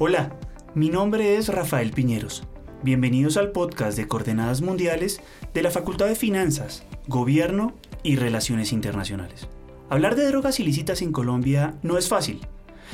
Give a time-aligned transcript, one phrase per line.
[0.00, 0.32] Hola,
[0.76, 2.44] mi nombre es Rafael Piñeros.
[2.84, 5.20] Bienvenidos al podcast de Coordenadas Mundiales
[5.52, 7.74] de la Facultad de Finanzas, Gobierno
[8.04, 9.48] y Relaciones Internacionales.
[9.90, 12.46] Hablar de drogas ilícitas en Colombia no es fácil.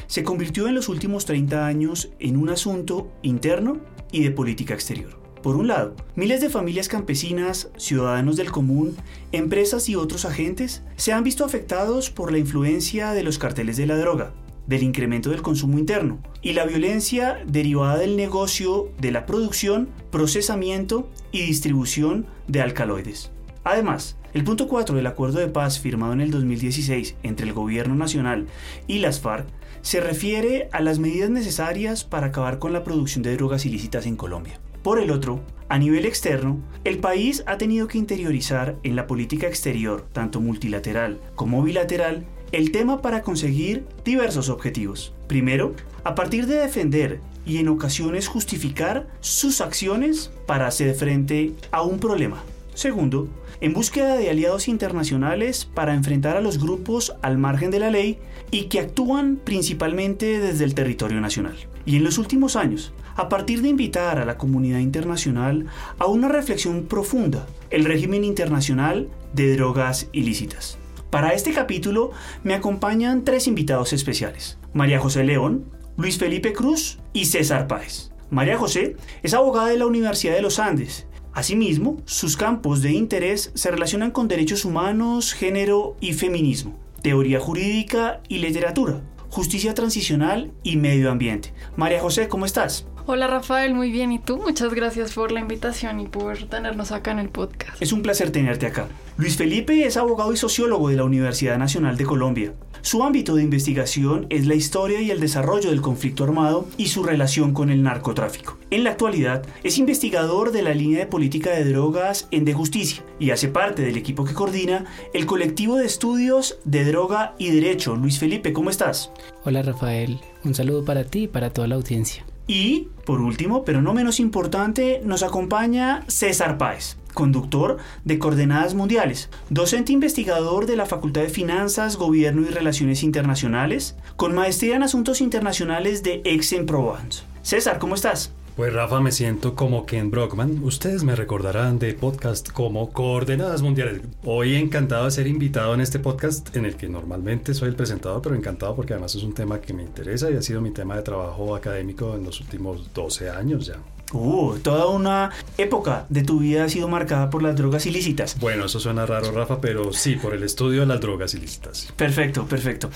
[0.07, 3.81] Se convirtió en los últimos 30 años en un asunto interno
[4.11, 5.21] y de política exterior.
[5.43, 8.97] Por un lado, miles de familias campesinas, ciudadanos del común,
[9.31, 13.85] empresas y otros agentes se han visto afectados por la influencia de los carteles de
[13.85, 14.33] la droga,
[14.67, 21.09] del incremento del consumo interno y la violencia derivada del negocio de la producción, procesamiento
[21.33, 23.31] y distribución de alcaloides.
[23.65, 27.95] Además, el punto 4 del acuerdo de paz firmado en el 2016 entre el Gobierno
[27.95, 28.47] Nacional
[28.87, 29.47] y las FARC
[29.81, 34.17] se refiere a las medidas necesarias para acabar con la producción de drogas ilícitas en
[34.17, 34.61] Colombia.
[34.83, 39.47] Por el otro, a nivel externo, el país ha tenido que interiorizar en la política
[39.47, 45.13] exterior, tanto multilateral como bilateral, el tema para conseguir diversos objetivos.
[45.27, 45.75] Primero,
[46.05, 51.99] a partir de defender y en ocasiones justificar sus acciones para hacer frente a un
[51.99, 52.45] problema.
[52.73, 53.29] Segundo,
[53.61, 58.19] en búsqueda de aliados internacionales para enfrentar a los grupos al margen de la ley
[58.53, 61.57] y que actúan principalmente desde el territorio nacional.
[61.87, 65.67] Y en los últimos años, a partir de invitar a la comunidad internacional
[65.99, 70.79] a una reflexión profunda, el régimen internacional de drogas ilícitas.
[71.15, 72.11] Para este capítulo
[72.43, 74.59] me acompañan tres invitados especiales.
[74.73, 78.11] María José León, Luis Felipe Cruz y César Páez.
[78.31, 81.07] María José es abogada de la Universidad de los Andes.
[81.33, 88.21] Asimismo, sus campos de interés se relacionan con derechos humanos, género y feminismo, teoría jurídica
[88.29, 91.55] y literatura, justicia transicional y medio ambiente.
[91.77, 92.89] María José, ¿cómo estás?
[93.07, 94.13] Hola Rafael, muy bien.
[94.13, 94.39] ¿Y tú?
[94.39, 97.83] Muchas gracias por la invitación y por tenernos acá en el podcast.
[97.83, 98.89] Es un placer tenerte acá.
[99.19, 102.55] Luis Felipe es abogado y sociólogo de la Universidad Nacional de Colombia.
[102.81, 107.03] Su ámbito de investigación es la historia y el desarrollo del conflicto armado y su
[107.03, 108.57] relación con el narcotráfico.
[108.71, 113.05] En la actualidad es investigador de la línea de política de drogas en De Justicia
[113.19, 117.97] y hace parte del equipo que coordina el colectivo de estudios de droga y derecho.
[117.97, 119.11] Luis Felipe, ¿cómo estás?
[119.45, 122.25] Hola Rafael, un saludo para ti y para toda la audiencia.
[122.47, 129.31] Y, por último, pero no menos importante, nos acompaña César Páez, conductor de Coordenadas Mundiales,
[129.49, 135.21] docente investigador de la Facultad de Finanzas, Gobierno y Relaciones Internacionales, con maestría en Asuntos
[135.21, 137.23] Internacionales de Aix-en-Provence.
[137.43, 138.33] César, ¿cómo estás?
[138.57, 140.63] Pues Rafa, me siento como Ken Brockman.
[140.63, 144.03] Ustedes me recordarán de podcast como Coordenadas Mundiales.
[144.23, 148.23] Hoy encantado de ser invitado en este podcast en el que normalmente soy el presentador,
[148.23, 150.95] pero encantado porque además es un tema que me interesa y ha sido mi tema
[150.95, 153.81] de trabajo académico en los últimos 12 años ya.
[154.13, 158.39] Uh, toda una época de tu vida ha sido marcada por las drogas ilícitas.
[158.39, 161.93] Bueno, eso suena raro, Rafa, pero sí, por el estudio de las drogas ilícitas.
[161.97, 162.91] Perfecto, perfecto.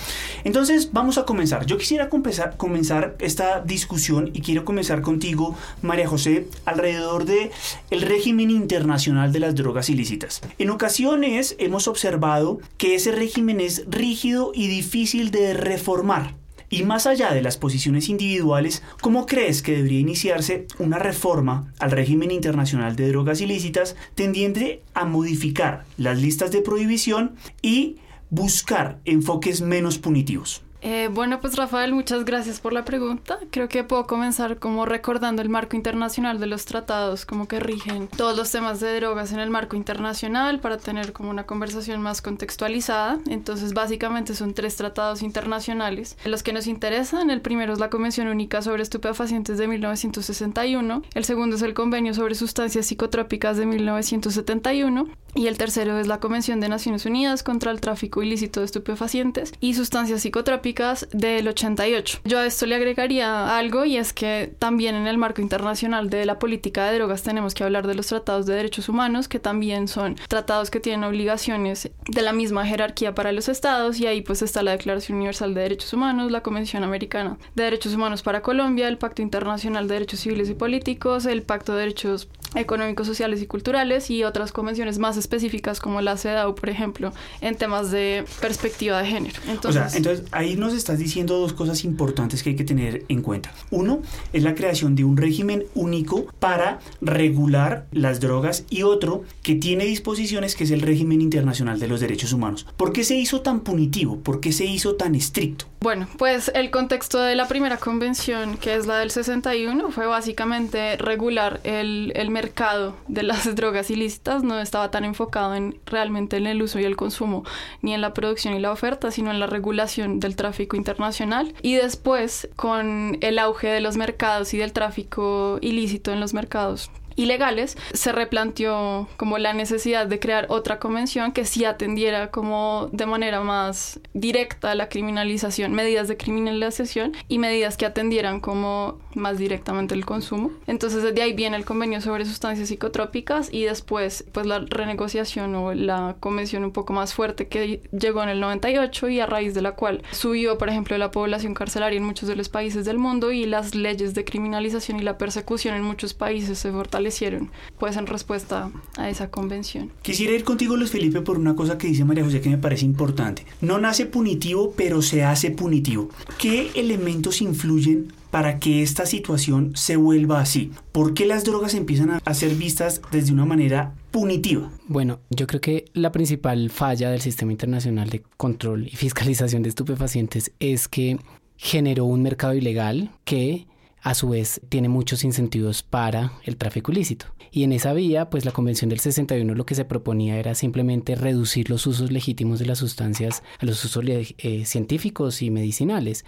[0.44, 1.66] Entonces, vamos a comenzar.
[1.66, 7.50] Yo quisiera comenzar, comenzar esta discusión y quiero comenzar contigo, María José, alrededor de
[7.90, 10.40] el régimen internacional de las drogas ilícitas.
[10.58, 16.34] En ocasiones hemos observado que ese régimen es rígido y difícil de reformar.
[16.70, 21.90] Y más allá de las posiciones individuales, ¿cómo crees que debería iniciarse una reforma al
[21.90, 27.96] régimen internacional de drogas ilícitas tendiente a modificar las listas de prohibición y
[28.30, 30.62] buscar enfoques menos punitivos?
[30.80, 33.38] Eh, bueno, pues Rafael, muchas gracias por la pregunta.
[33.50, 38.06] Creo que puedo comenzar como recordando el marco internacional de los tratados, como que rigen
[38.06, 42.22] todos los temas de drogas en el marco internacional para tener como una conversación más
[42.22, 43.18] contextualizada.
[43.28, 47.30] Entonces, básicamente son tres tratados internacionales los que nos interesan.
[47.30, 51.02] El primero es la Convención Única sobre Estupefacientes de 1961.
[51.14, 55.08] El segundo es el Convenio sobre Sustancias Psicotrópicas de 1971.
[55.34, 59.52] Y el tercero es la Convención de Naciones Unidas contra el Tráfico Ilícito de Estupefacientes
[59.60, 60.67] y Sustancias Psicotrópicas
[61.12, 62.20] del 88.
[62.24, 66.26] Yo a esto le agregaría algo y es que también en el marco internacional de
[66.26, 69.88] la política de drogas tenemos que hablar de los tratados de derechos humanos, que también
[69.88, 74.42] son tratados que tienen obligaciones de la misma jerarquía para los estados y ahí pues
[74.42, 78.88] está la Declaración Universal de Derechos Humanos, la Convención Americana de Derechos Humanos para Colombia,
[78.88, 83.46] el Pacto Internacional de Derechos Civiles y Políticos, el Pacto de Derechos Económicos, Sociales y
[83.46, 89.00] Culturales y otras convenciones más específicas como la CEDAW, por ejemplo, en temas de perspectiva
[89.00, 89.40] de género.
[89.48, 93.04] Entonces, o sea, entonces ahí nos estás diciendo dos cosas importantes que hay que tener
[93.08, 93.52] en cuenta.
[93.70, 94.00] Uno
[94.32, 99.84] es la creación de un régimen único para regular las drogas y otro que tiene
[99.84, 102.66] disposiciones que es el régimen internacional de los derechos humanos.
[102.76, 104.18] ¿Por qué se hizo tan punitivo?
[104.18, 105.66] ¿Por qué se hizo tan estricto?
[105.80, 110.96] Bueno, pues el contexto de la primera convención, que es la del 61, fue básicamente
[110.96, 114.42] regular el, el mercado de las drogas ilícitas.
[114.42, 117.44] No estaba tan enfocado en realmente en el uso y el consumo,
[117.80, 121.54] ni en la producción y la oferta, sino en la regulación del tráfico internacional.
[121.62, 126.90] Y después, con el auge de los mercados y del tráfico ilícito en los mercados
[127.18, 133.06] ilegales, se replanteó como la necesidad de crear otra convención que sí atendiera como de
[133.06, 139.94] manera más directa la criminalización, medidas de criminalización y medidas que atendieran como más directamente
[139.94, 140.52] el consumo.
[140.66, 145.74] Entonces desde ahí viene el convenio sobre sustancias psicotrópicas y después pues la renegociación o
[145.74, 149.62] la convención un poco más fuerte que llegó en el 98 y a raíz de
[149.62, 153.32] la cual subió por ejemplo la población carcelaria en muchos de los países del mundo
[153.32, 157.96] y las leyes de criminalización y la persecución en muchos países se fortalecieron hicieron pues
[157.96, 159.90] en respuesta a esa convención.
[160.02, 162.84] Quisiera ir contigo Luis Felipe por una cosa que dice María José que me parece
[162.84, 163.44] importante.
[163.60, 166.08] No nace punitivo, pero se hace punitivo.
[166.38, 170.72] ¿Qué elementos influyen para que esta situación se vuelva así?
[170.92, 174.70] ¿Por qué las drogas empiezan a ser vistas desde una manera punitiva?
[174.86, 179.70] Bueno, yo creo que la principal falla del sistema internacional de control y fiscalización de
[179.70, 181.18] estupefacientes es que
[181.56, 183.66] generó un mercado ilegal que
[184.02, 187.26] a su vez tiene muchos incentivos para el tráfico ilícito.
[187.50, 191.14] Y en esa vía, pues la Convención del 61 lo que se proponía era simplemente
[191.14, 196.24] reducir los usos legítimos de las sustancias a los usos eh, científicos y medicinales.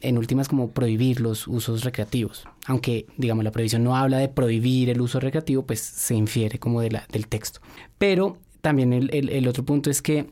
[0.00, 2.44] En últimas, como prohibir los usos recreativos.
[2.66, 6.80] Aunque, digamos, la prohibición no habla de prohibir el uso recreativo, pues se infiere como
[6.80, 7.60] de la, del texto.
[7.98, 10.26] Pero también el, otro punto es que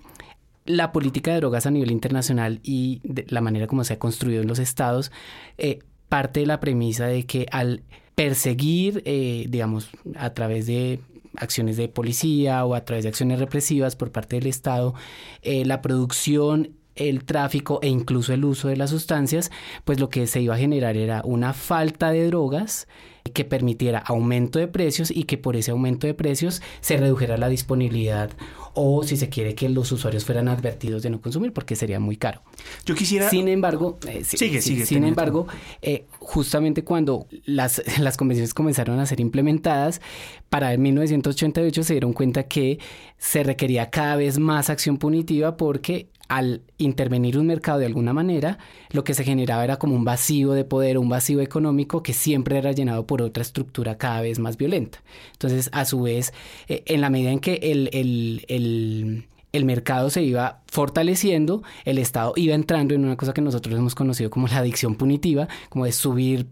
[0.65, 4.49] la política de drogas a nivel internacional y la manera como se ha construido en
[4.49, 5.13] los estados
[5.59, 5.81] eh,
[6.13, 11.01] parte de la premisa de que al perseguir, eh, digamos, a través de
[11.39, 14.93] acciones de policía o a través de acciones represivas por parte del Estado,
[15.41, 19.51] eh, la producción el tráfico e incluso el uso de las sustancias,
[19.87, 22.89] pues lo que se iba a generar era una falta de drogas
[23.33, 27.49] que permitiera aumento de precios y que por ese aumento de precios se redujera la
[27.49, 28.31] disponibilidad
[28.75, 32.17] o si se quiere que los usuarios fueran advertidos de no consumir porque sería muy
[32.17, 32.43] caro.
[32.87, 33.29] Yo quisiera...
[33.29, 35.47] Sin embargo, eh, sigue, sigue, sin embargo,
[35.83, 40.01] eh, justamente cuando las, las convenciones comenzaron a ser implementadas,
[40.49, 42.79] para el 1988 se dieron cuenta que
[43.23, 48.59] se requería cada vez más acción punitiva porque al intervenir un mercado de alguna manera,
[48.91, 52.59] lo que se generaba era como un vacío de poder, un vacío económico que siempre
[52.59, 55.05] era llenado por otra estructura cada vez más violenta.
[55.35, 56.33] Entonces, a su vez,
[56.67, 62.33] eh, en la medida en que el, el, el mercado se iba fortaleciendo, el Estado
[62.35, 65.93] iba entrando en una cosa que nosotros hemos conocido como la adicción punitiva, como de
[65.93, 66.49] subir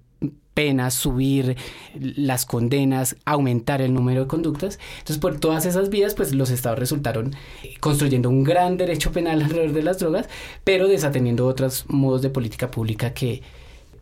[0.61, 1.57] penas, subir
[1.99, 4.79] las condenas, aumentar el número de conductas.
[4.99, 7.35] Entonces, por todas esas vías, pues los estados resultaron
[7.81, 10.29] construyendo un gran derecho penal alrededor de las drogas,
[10.63, 13.41] pero desatendiendo otros modos de política pública que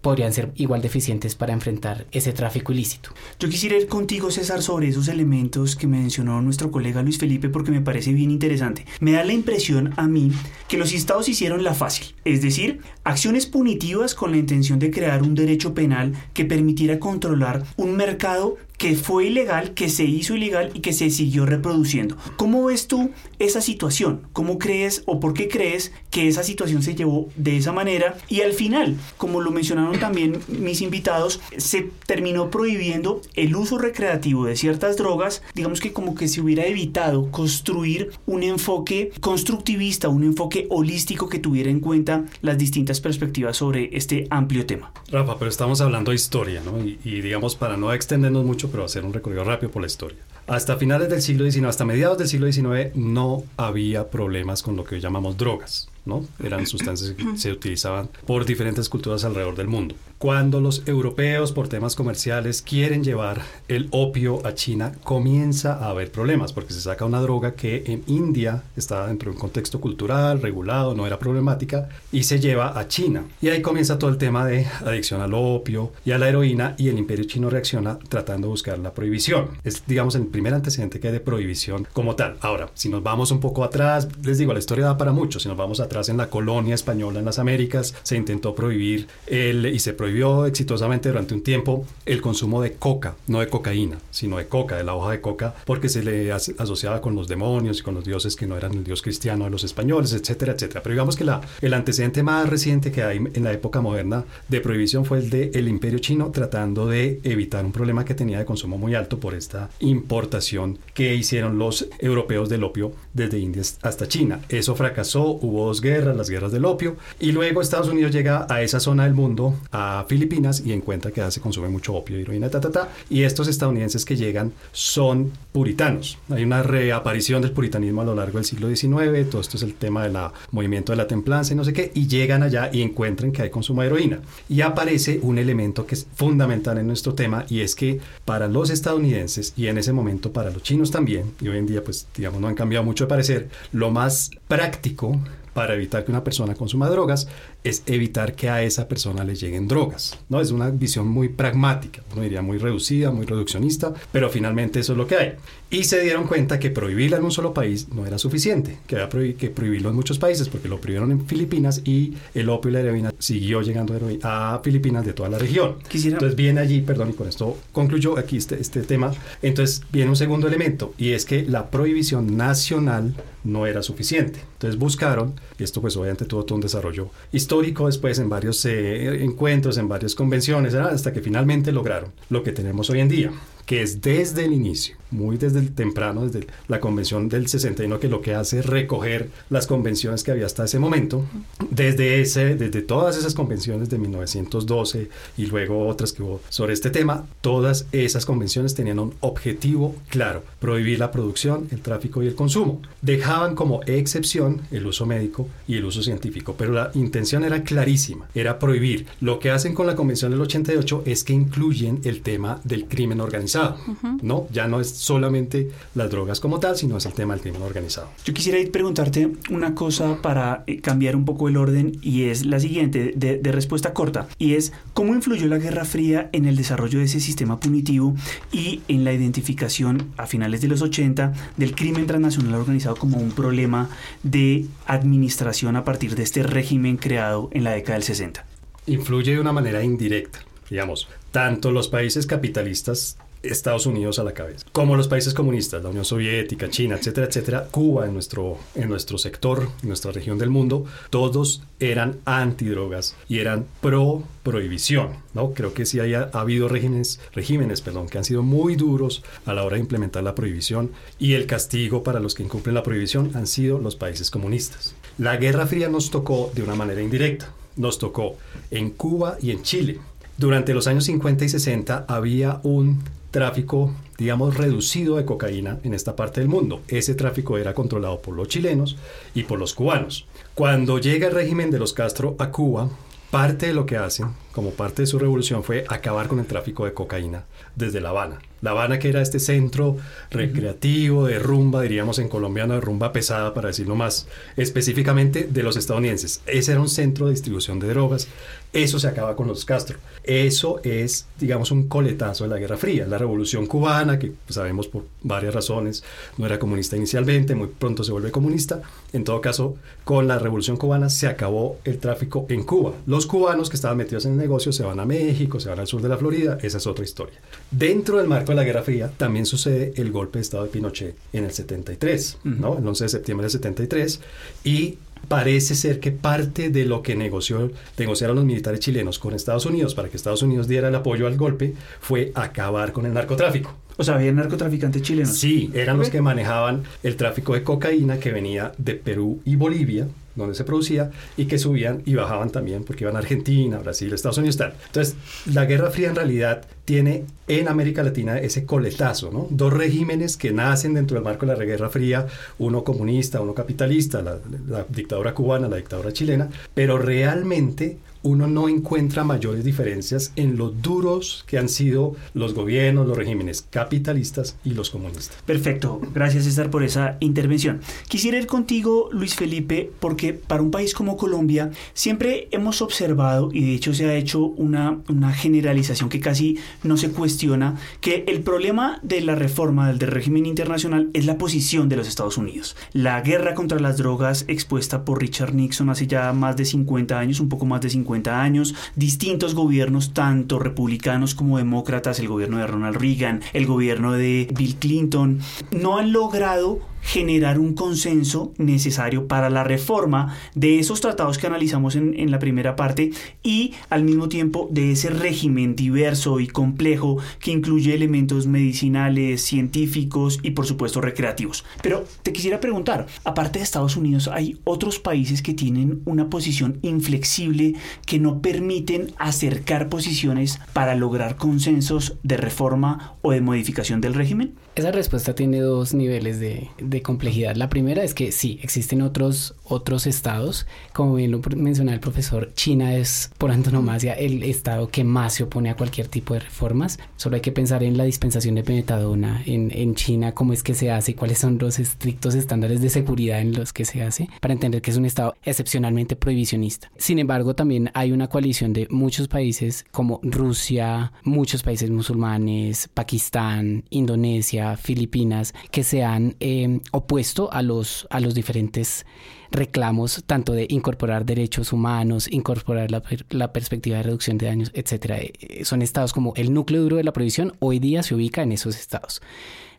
[0.00, 3.10] podrían ser igual deficientes para enfrentar ese tráfico ilícito.
[3.38, 7.70] Yo quisiera ir contigo, César, sobre esos elementos que mencionó nuestro colega Luis Felipe porque
[7.70, 8.86] me parece bien interesante.
[9.00, 10.32] Me da la impresión a mí
[10.68, 15.22] que los estados hicieron la fácil, es decir, acciones punitivas con la intención de crear
[15.22, 20.70] un derecho penal que permitiera controlar un mercado que fue ilegal, que se hizo ilegal
[20.72, 22.16] y que se siguió reproduciendo.
[22.36, 24.22] ¿Cómo ves tú esa situación?
[24.32, 28.16] ¿Cómo crees o por qué crees que esa situación se llevó de esa manera?
[28.28, 34.46] Y al final, como lo mencionaron también mis invitados, se terminó prohibiendo el uso recreativo
[34.46, 40.22] de ciertas drogas, digamos que como que se hubiera evitado construir un enfoque constructivista, un
[40.22, 44.92] enfoque holístico que tuviera en cuenta las distintas perspectivas sobre este amplio tema.
[45.10, 46.78] Rafa, pero estamos hablando de historia, ¿no?
[46.78, 50.18] Y, digamos, para no extendernos mucho, pero hacer un recorrido rápido por la historia.
[50.46, 54.84] Hasta finales del siglo XIX, hasta mediados del siglo XIX, no había problemas con lo
[54.84, 55.88] que hoy llamamos drogas.
[56.06, 56.26] ¿no?
[56.42, 59.94] Eran sustancias que se utilizaban por diferentes culturas alrededor del mundo.
[60.18, 66.10] Cuando los europeos, por temas comerciales, quieren llevar el opio a China, comienza a haber
[66.10, 70.42] problemas, porque se saca una droga que en India estaba dentro de un contexto cultural,
[70.42, 73.26] regulado, no era problemática, y se lleva a China.
[73.40, 76.88] Y ahí comienza todo el tema de adicción al opio y a la heroína, y
[76.88, 79.50] el imperio chino reacciona tratando de buscar la prohibición.
[79.62, 82.38] Es, digamos, el primer antecedente que hay de prohibición como tal.
[82.40, 85.46] Ahora, si nos vamos un poco atrás, les digo, la historia da para mucho, si
[85.46, 89.78] nos vamos atrás en la colonia española en las Américas, se intentó prohibir el, y
[89.78, 94.38] se prohibió prohibió exitosamente durante un tiempo el consumo de coca, no de cocaína, sino
[94.38, 97.82] de coca, de la hoja de coca, porque se le asociaba con los demonios y
[97.82, 100.82] con los dioses que no eran el dios cristiano de los españoles, etcétera, etcétera.
[100.82, 104.62] Pero digamos que la, el antecedente más reciente que hay en la época moderna de
[104.62, 108.46] prohibición fue el del el imperio chino tratando de evitar un problema que tenía de
[108.46, 114.08] consumo muy alto por esta importación que hicieron los europeos del opio desde India hasta
[114.08, 114.40] China.
[114.48, 118.62] Eso fracasó, hubo dos guerras, las guerras del opio, y luego Estados Unidos llega a
[118.62, 122.60] esa zona del mundo, a Filipinas, y encuentra que se consume mucho opio, heroína, ta,
[122.60, 126.18] ta, ta, y estos estadounidenses que llegan son puritanos.
[126.30, 129.74] Hay una reaparición del puritanismo a lo largo del siglo XIX, todo esto es el
[129.74, 130.16] tema del
[130.52, 133.50] movimiento de la templanza y no sé qué, y llegan allá y encuentran que hay
[133.50, 134.20] consumo de heroína.
[134.48, 138.70] Y aparece un elemento que es fundamental en nuestro tema, y es que para los
[138.70, 142.40] estadounidenses, y en ese momento para los chinos también, y hoy en día pues digamos
[142.40, 145.18] no han cambiado mucho de parecer, lo más práctico
[145.58, 147.26] para evitar que una persona consuma drogas
[147.64, 150.16] es evitar que a esa persona le lleguen drogas.
[150.28, 150.40] ¿no?
[150.40, 154.98] Es una visión muy pragmática, uno diría muy reducida, muy reduccionista, pero finalmente eso es
[154.98, 155.32] lo que hay.
[155.70, 159.36] Y se dieron cuenta que prohibirla en un solo país no era suficiente, que había
[159.36, 162.80] que prohibirlo en muchos países, porque lo prohibieron en Filipinas y el opio y la
[162.80, 165.76] heroína siguió llegando a Filipinas de toda la región.
[165.92, 169.12] Entonces viene allí, perdón, y con esto concluyo aquí este, este tema,
[169.42, 173.14] entonces viene un segundo elemento, y es que la prohibición nacional
[173.44, 174.40] no era suficiente.
[174.54, 179.22] Entonces buscaron, y esto pues obviamente tuvo todo un desarrollo histórico después en varios eh,
[179.22, 183.32] encuentros, en varias convenciones, hasta que finalmente lograron lo que tenemos hoy en día,
[183.66, 188.08] que es desde el inicio muy desde el temprano, desde la convención del 61, que
[188.08, 191.24] lo que hace es recoger las convenciones que había hasta ese momento,
[191.70, 196.90] desde, ese, desde todas esas convenciones de 1912 y luego otras que hubo sobre este
[196.90, 202.34] tema, todas esas convenciones tenían un objetivo claro, prohibir la producción, el tráfico y el
[202.34, 202.80] consumo.
[203.02, 208.28] Dejaban como excepción el uso médico y el uso científico, pero la intención era clarísima,
[208.34, 209.06] era prohibir.
[209.20, 213.20] Lo que hacen con la convención del 88 es que incluyen el tema del crimen
[213.20, 213.78] organizado,
[214.22, 214.46] ¿no?
[214.52, 218.10] Ya no es solamente las drogas como tal, sino es el tema del crimen organizado.
[218.24, 222.58] Yo quisiera preguntarte una cosa para eh, cambiar un poco el orden y es la
[222.58, 226.98] siguiente, de, de respuesta corta, y es cómo influyó la Guerra Fría en el desarrollo
[226.98, 228.14] de ese sistema punitivo
[228.52, 233.30] y en la identificación a finales de los 80 del crimen transnacional organizado como un
[233.30, 233.88] problema
[234.22, 238.44] de administración a partir de este régimen creado en la década del 60.
[238.86, 240.40] Influye de una manera indirecta,
[240.70, 244.66] digamos, tanto los países capitalistas Estados Unidos a la cabeza.
[244.72, 249.18] Como los países comunistas, la Unión Soviética, China, etcétera, etcétera, Cuba en nuestro, en nuestro
[249.18, 255.52] sector, en nuestra región del mundo, todos eran antidrogas y eran pro prohibición, ¿no?
[255.52, 259.52] Creo que sí haya, ha habido regímenes, regímenes perdón, que han sido muy duros a
[259.52, 263.32] la hora de implementar la prohibición y el castigo para los que incumplen la prohibición
[263.34, 264.94] han sido los países comunistas.
[265.18, 268.36] La Guerra Fría nos tocó de una manera indirecta, nos tocó
[268.70, 269.98] en Cuba y en Chile.
[270.36, 276.16] Durante los años 50 y 60 había un tráfico, digamos, reducido de cocaína en esta
[276.16, 276.82] parte del mundo.
[276.88, 278.96] Ese tráfico era controlado por los chilenos
[279.34, 280.26] y por los cubanos.
[280.54, 282.88] Cuando llega el régimen de los Castro a Cuba,
[283.30, 286.84] parte de lo que hacen, como parte de su revolución, fue acabar con el tráfico
[286.84, 287.44] de cocaína
[287.76, 288.40] desde La Habana.
[288.60, 289.96] La Habana, que era este centro
[290.30, 295.76] recreativo de rumba, diríamos en colombiano, de rumba pesada, para decirlo más específicamente, de los
[295.76, 296.42] estadounidenses.
[296.46, 298.28] Ese era un centro de distribución de drogas.
[298.72, 299.98] Eso se acaba con los Castro.
[300.24, 303.06] Eso es, digamos, un coletazo de la Guerra Fría.
[303.06, 306.04] La Revolución Cubana, que sabemos por varias razones,
[306.36, 308.82] no era comunista inicialmente, muy pronto se vuelve comunista.
[309.14, 312.92] En todo caso, con la Revolución Cubana se acabó el tráfico en Cuba.
[313.06, 315.86] Los cubanos que estaban metidos en el negocio se van a México, se van al
[315.86, 316.58] sur de la Florida.
[316.62, 317.40] Esa es otra historia.
[317.70, 321.16] Dentro del marco de la Guerra Fría también sucede el golpe de Estado de Pinochet
[321.32, 322.76] en el 73, ¿no?
[322.76, 324.20] El 11 de septiembre del 73
[324.64, 329.66] y parece ser que parte de lo que negoció, negociaron los militares chilenos con Estados
[329.66, 333.74] Unidos para que Estados Unidos diera el apoyo al golpe fue acabar con el narcotráfico.
[333.96, 335.36] O sea, había narcotraficantes chilenos.
[335.36, 340.06] Sí, eran los que manejaban el tráfico de cocaína que venía de Perú y Bolivia
[340.44, 344.38] donde se producía y que subían y bajaban también porque iban a Argentina, Brasil, Estados
[344.38, 344.74] Unidos, tal.
[344.86, 345.16] Entonces,
[345.52, 349.46] la Guerra Fría en realidad tiene en América Latina ese coletazo, ¿no?
[349.50, 352.26] Dos regímenes que nacen dentro del marco de la Guerra Fría,
[352.58, 358.68] uno comunista, uno capitalista, la, la dictadura cubana, la dictadura chilena, pero realmente uno no
[358.68, 364.70] encuentra mayores diferencias en lo duros que han sido los gobiernos, los regímenes capitalistas y
[364.70, 365.36] los comunistas.
[365.46, 367.80] Perfecto, gracias César por esa intervención.
[368.08, 373.64] Quisiera ir contigo, Luis Felipe, porque para un país como Colombia siempre hemos observado, y
[373.64, 378.42] de hecho se ha hecho una, una generalización que casi no se cuestiona que el
[378.42, 382.76] problema de la reforma del régimen internacional es la posición de los Estados Unidos.
[382.92, 387.40] La guerra contra las drogas expuesta por Richard Nixon hace ya más de 50 años,
[387.40, 388.07] un poco más de 50
[388.40, 394.48] años, distintos gobiernos, tanto republicanos como demócratas, el gobierno de Ronald Reagan, el gobierno de
[394.56, 401.38] Bill Clinton, no han logrado generar un consenso necesario para la reforma de esos tratados
[401.38, 403.12] que analizamos en, la primera parte
[403.42, 410.38] y al mismo tiempo de ese régimen diverso y complejo que incluye elementos medicinales, científicos
[410.42, 411.64] y por supuesto recreativos.
[411.82, 416.78] Pero te quisiera preguntar, aparte de Estados Unidos, ¿hay otros países que tienen una posición
[416.82, 417.74] inflexible
[418.04, 424.52] que no permiten acercar posiciones para lograr consensos de reforma o de modificación del régimen?
[424.78, 427.56] Esa respuesta tiene dos niveles de, complejidad.
[427.56, 432.52] La primera es que sí, existen otros, otros estados, como bien lo mencionaba el profesor,
[432.54, 437.00] China es por antonomasia el estado que más se opone a cualquier tipo de reformas.
[437.16, 440.74] Solo hay que pensar en la dispensación de metadona en, en China, cómo es que
[440.74, 444.28] se hace y cuáles son los estrictos estándares de seguridad en los que se hace,
[444.40, 446.88] para entender que es un estado excepcionalmente prohibicionista.
[446.96, 453.82] Sin embargo, también hay una coalición de muchos países como Rusia, muchos países musulmanes, Pakistán,
[453.90, 459.06] Indonesia, Filipinas, que se han eh, opuesto a los, a los diferentes
[459.50, 465.18] reclamos, tanto de incorporar derechos humanos, incorporar la, perspectiva de reducción de daños, etcétera.
[465.18, 468.52] Eh, son estados como el núcleo duro de la prohibición, hoy día se ubica en
[468.52, 469.22] esos estados.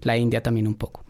[0.02, 1.04] La India también un poco.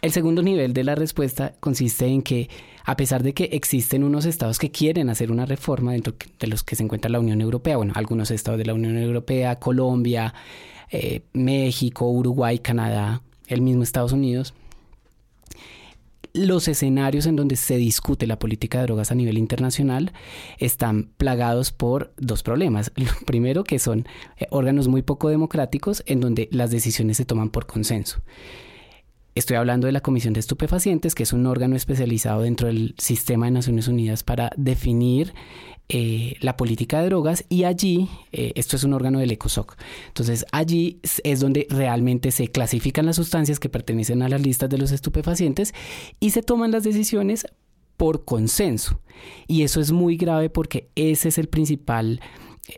[0.00, 2.50] El segundo nivel de la respuesta consiste en que,
[2.84, 6.64] a pesar de que existen unos estados que quieren hacer una reforma dentro de los
[6.64, 10.34] que se encuentra la Unión Europea, bueno, algunos estados de la Unión Europea, Colombia,
[10.92, 14.54] eh, México, Uruguay, Canadá, el mismo Estados Unidos,
[16.34, 20.12] los escenarios en donde se discute la política de drogas a nivel internacional
[20.58, 22.92] están plagados por dos problemas.
[22.96, 24.06] Lo primero que son
[24.38, 28.20] eh, órganos muy poco democráticos en donde las decisiones se toman por consenso.
[29.34, 33.46] Estoy hablando de la Comisión de Estupefacientes, que es un órgano especializado dentro del sistema
[33.46, 35.32] de Naciones Unidas para definir
[35.88, 39.76] eh, la política de drogas y allí, eh, esto es un órgano del ECOSOC,
[40.08, 44.78] entonces allí es donde realmente se clasifican las sustancias que pertenecen a las listas de
[44.78, 45.72] los estupefacientes
[46.20, 47.46] y se toman las decisiones
[47.96, 49.00] por consenso.
[49.46, 52.20] Y eso es muy grave porque ese es el principal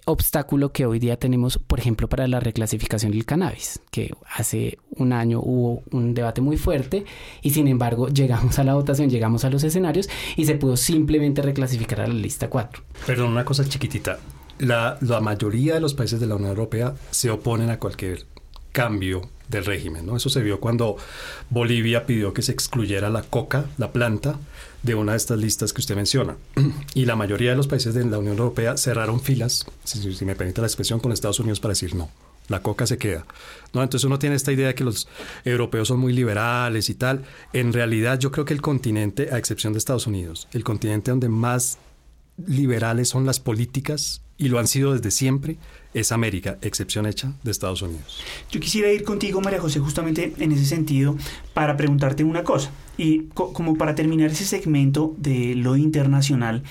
[0.05, 5.13] obstáculo que hoy día tenemos, por ejemplo, para la reclasificación del cannabis, que hace un
[5.13, 7.05] año hubo un debate muy fuerte
[7.43, 11.43] y sin embargo llegamos a la votación, llegamos a los escenarios y se pudo simplemente
[11.43, 12.83] reclasificar a la lista 4.
[13.07, 14.19] Perdón, una cosa chiquitita.
[14.59, 18.25] La, la mayoría de los países de la Unión Europea se oponen a cualquier
[18.73, 20.07] cambio del régimen.
[20.07, 20.17] ¿no?
[20.17, 20.97] Eso se vio cuando
[21.51, 24.39] Bolivia pidió que se excluyera la coca, la planta,
[24.85, 26.37] de una de estas listas que usted menciona.
[26.95, 30.61] Y la mayoría de los países de la Unión Europea cerraron filas, si, me permite
[30.61, 32.11] la expresión, con Estados Unidos para decir no.
[32.49, 33.25] La coca se queda.
[33.73, 33.83] ¿no?
[33.83, 35.09] Entonces uno tiene esta idea de que los
[35.47, 37.25] europeos son muy liberales y tal.
[37.55, 41.31] En realidad yo creo que el continente, a excepción de Estados Unidos, el continente donde
[41.31, 41.79] más
[42.47, 45.57] liberales son las políticas y lo han sido desde siempre,
[45.95, 48.23] es América, excepción hecha de Estados Unidos.
[48.51, 51.17] Yo quisiera ir contigo, María José, justamente en ese sentido,
[51.55, 52.71] para preguntarte una cosa.
[52.99, 56.63] Y como para terminar ese segmento de lo internacional,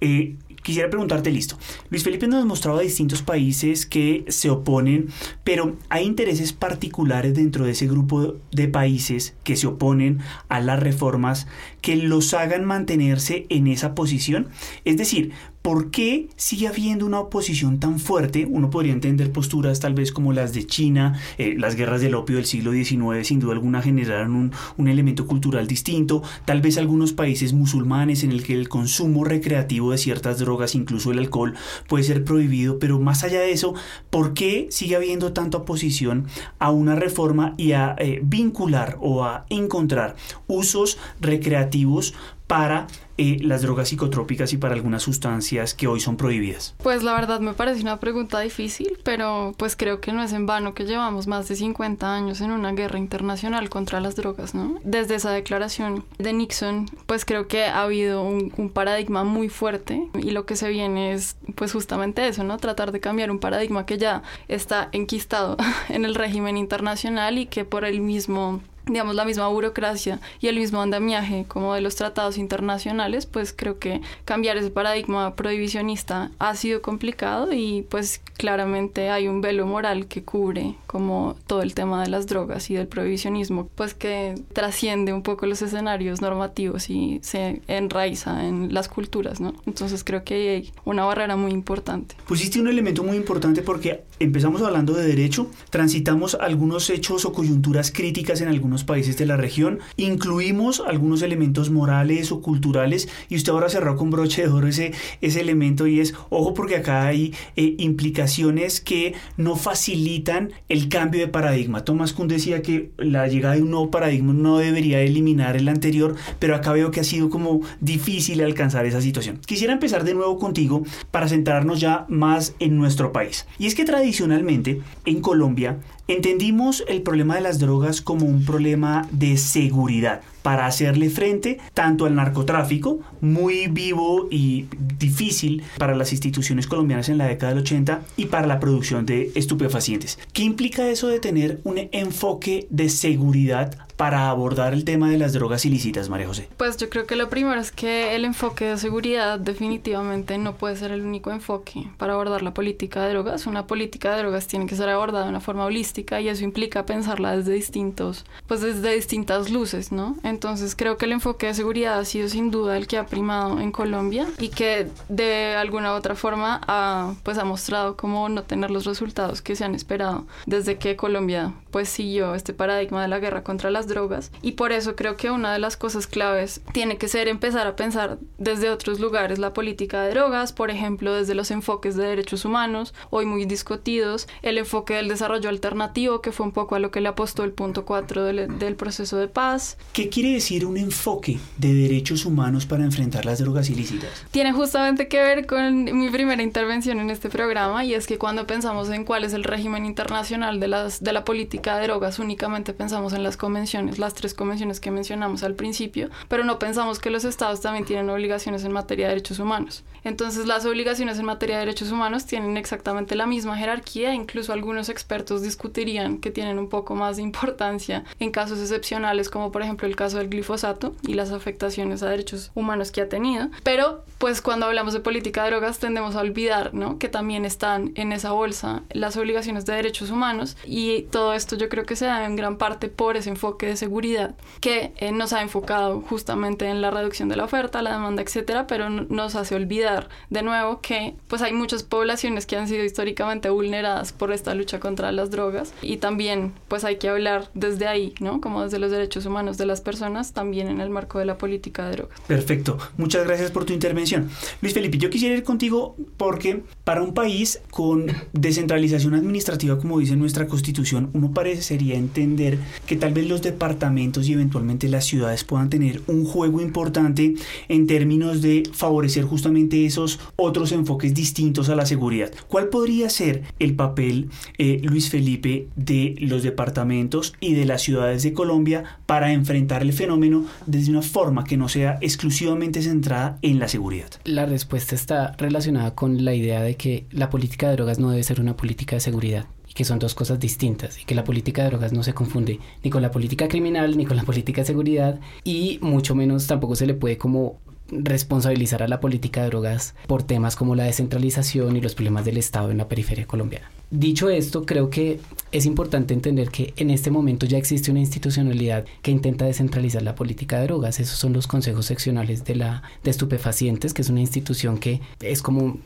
[0.00, 1.58] eh, quisiera preguntarte, listo.
[1.90, 5.08] Luis Felipe nos mostrado a distintos países que se oponen,
[5.44, 10.80] pero hay intereses particulares dentro de ese grupo de países que se oponen a las
[10.80, 11.46] reformas
[11.80, 14.48] que los hagan mantenerse en esa posición.
[14.84, 18.48] Es decir, ¿Por qué sigue habiendo una oposición tan fuerte?
[18.50, 22.34] Uno podría entender posturas tal vez como las de China, eh, las guerras del opio
[22.34, 27.12] del siglo XIX sin duda alguna generaron un, un, elemento cultural distinto, tal vez algunos
[27.12, 31.54] países musulmanes en el que el consumo recreativo de ciertas drogas, incluso el alcohol,
[31.86, 33.74] puede ser prohibido, pero más allá de eso,
[34.10, 36.26] ¿por qué sigue habiendo tanta oposición
[36.58, 40.16] a una reforma y a eh, vincular o a encontrar
[40.48, 42.14] usos recreativos
[42.52, 42.86] para
[43.18, 46.74] eh, las drogas psicotrópicas y para algunas sustancias que hoy son prohibidas?
[46.82, 50.46] Pues la verdad me parece una pregunta difícil, pero pues creo que no es en
[50.46, 54.78] vano que llevamos más de 50 años en una guerra internacional contra las drogas, ¿no?
[54.84, 60.08] Desde esa declaración de Nixon, pues creo que ha habido un, un paradigma muy fuerte
[60.18, 62.58] y lo que se viene es pues justamente eso, ¿no?
[62.58, 65.56] Tratar de cambiar un paradigma que ya está enquistado
[65.88, 70.58] en el régimen internacional y que por el mismo digamos, la misma burocracia y el
[70.58, 76.54] mismo andamiaje como de los tratados internacionales, pues creo que cambiar ese paradigma prohibicionista ha
[76.54, 82.02] sido complicado y pues claramente hay un velo moral que cubre como todo el tema
[82.02, 87.20] de las drogas y del prohibicionismo, pues que trasciende un poco los escenarios normativos y
[87.22, 89.54] se enraiza en las culturas, ¿no?
[89.66, 92.16] Entonces creo que hay una barrera muy importante.
[92.26, 97.90] Pusiste un elemento muy importante porque empezamos hablando de derecho, transitamos algunos hechos o coyunturas
[97.90, 99.78] críticas en algunos países de la región.
[99.96, 104.92] Incluimos algunos elementos morales o culturales y usted ahora cerró con broche de oro ese,
[105.20, 111.20] ese elemento y es, ojo porque acá hay eh, implicaciones que no facilitan el cambio
[111.20, 111.84] de paradigma.
[111.84, 116.16] Thomas Kuhn decía que la llegada de un nuevo paradigma no debería eliminar el anterior,
[116.38, 119.38] pero acá veo que ha sido como difícil alcanzar esa situación.
[119.46, 123.46] Quisiera empezar de nuevo contigo para centrarnos ya más en nuestro país.
[123.58, 129.08] Y es que tradicionalmente en Colombia Entendimos el problema de las drogas como un problema
[129.12, 134.66] de seguridad para hacerle frente tanto al narcotráfico, muy vivo y
[134.98, 139.32] difícil para las instituciones colombianas en la década del 80, y para la producción de
[139.34, 140.18] estupefacientes.
[140.32, 145.32] ¿Qué implica eso de tener un enfoque de seguridad para abordar el tema de las
[145.32, 146.48] drogas ilícitas, María José?
[146.56, 150.76] Pues yo creo que lo primero es que el enfoque de seguridad definitivamente no puede
[150.76, 153.46] ser el único enfoque para abordar la política de drogas.
[153.46, 156.86] Una política de drogas tiene que ser abordada de una forma holística y eso implica
[156.86, 160.16] pensarla desde distintos, pues desde distintas luces, ¿no?
[160.32, 163.60] Entonces creo que el enfoque de seguridad ha sido sin duda el que ha primado
[163.60, 168.42] en Colombia y que de alguna u otra forma ha, pues ha mostrado cómo no
[168.42, 173.08] tener los resultados que se han esperado desde que Colombia pues siguió este paradigma de
[173.08, 176.62] la guerra contra las drogas y por eso creo que una de las cosas claves
[176.72, 181.12] tiene que ser empezar a pensar desde otros lugares la política de drogas, por ejemplo
[181.12, 186.32] desde los enfoques de derechos humanos, hoy muy discutidos, el enfoque del desarrollo alternativo que
[186.32, 189.28] fue un poco a lo que le apostó el punto 4 del, del proceso de
[189.28, 189.76] paz.
[189.92, 194.24] ¿Qué quiere decir un enfoque de derechos humanos para enfrentar las drogas ilícitas?
[194.30, 198.46] Tiene justamente que ver con mi primera intervención en este programa y es que cuando
[198.46, 202.72] pensamos en cuál es el régimen internacional de, las, de la política de drogas, únicamente
[202.72, 207.10] pensamos en las convenciones, las tres convenciones que mencionamos al principio, pero no pensamos que
[207.10, 209.82] los estados también tienen obligaciones en materia de derechos humanos.
[210.04, 214.88] Entonces las obligaciones en materia de derechos humanos tienen exactamente la misma jerarquía, incluso algunos
[214.88, 219.88] expertos discutirían que tienen un poco más de importancia en casos excepcionales como por ejemplo
[219.88, 223.48] el caso del glifosato y las afectaciones a derechos humanos que ha tenido.
[223.62, 226.98] Pero pues cuando hablamos de política de drogas tendemos a olvidar ¿no?
[226.98, 231.68] que también están en esa bolsa las obligaciones de derechos humanos y todo esto yo
[231.68, 235.32] creo que se da en gran parte por ese enfoque de seguridad que eh, nos
[235.32, 239.54] ha enfocado justamente en la reducción de la oferta, la demanda, etcétera, pero nos hace
[239.54, 244.54] olvidar de nuevo que pues hay muchas poblaciones que han sido históricamente vulneradas por esta
[244.54, 248.40] lucha contra las drogas y también pues hay que hablar desde ahí, ¿no?
[248.40, 250.01] Como desde los derechos humanos de las personas,
[250.32, 252.20] también en el marco de la política de drogas.
[252.26, 254.28] Perfecto, muchas gracias por tu intervención.
[254.60, 260.16] Luis Felipe, yo quisiera ir contigo porque para un país con descentralización administrativa, como dice
[260.16, 265.70] nuestra constitución, uno parecería entender que tal vez los departamentos y eventualmente las ciudades puedan
[265.70, 267.34] tener un juego importante
[267.68, 272.30] en términos de favorecer justamente esos otros enfoques distintos a la seguridad.
[272.48, 278.22] ¿Cuál podría ser el papel, eh, Luis Felipe, de los departamentos y de las ciudades
[278.22, 283.68] de Colombia para enfrentar fenómeno desde una forma que no sea exclusivamente centrada en la
[283.68, 284.10] seguridad?
[284.24, 288.22] La respuesta está relacionada con la idea de que la política de drogas no debe
[288.22, 291.62] ser una política de seguridad y que son dos cosas distintas y que la política
[291.62, 294.66] de drogas no se confunde ni con la política criminal ni con la política de
[294.66, 297.60] seguridad y mucho menos tampoco se le puede como
[297.92, 302.38] responsabilizar a la política de drogas por temas como la descentralización y los problemas del
[302.38, 303.70] Estado en la periferia colombiana.
[303.90, 305.20] Dicho esto, creo que
[305.52, 310.14] es importante entender que en este momento ya existe una institucionalidad que intenta descentralizar la
[310.14, 310.98] política de drogas.
[310.98, 315.42] Esos son los consejos seccionales de la de estupefacientes, que es una institución que es
[315.42, 315.76] como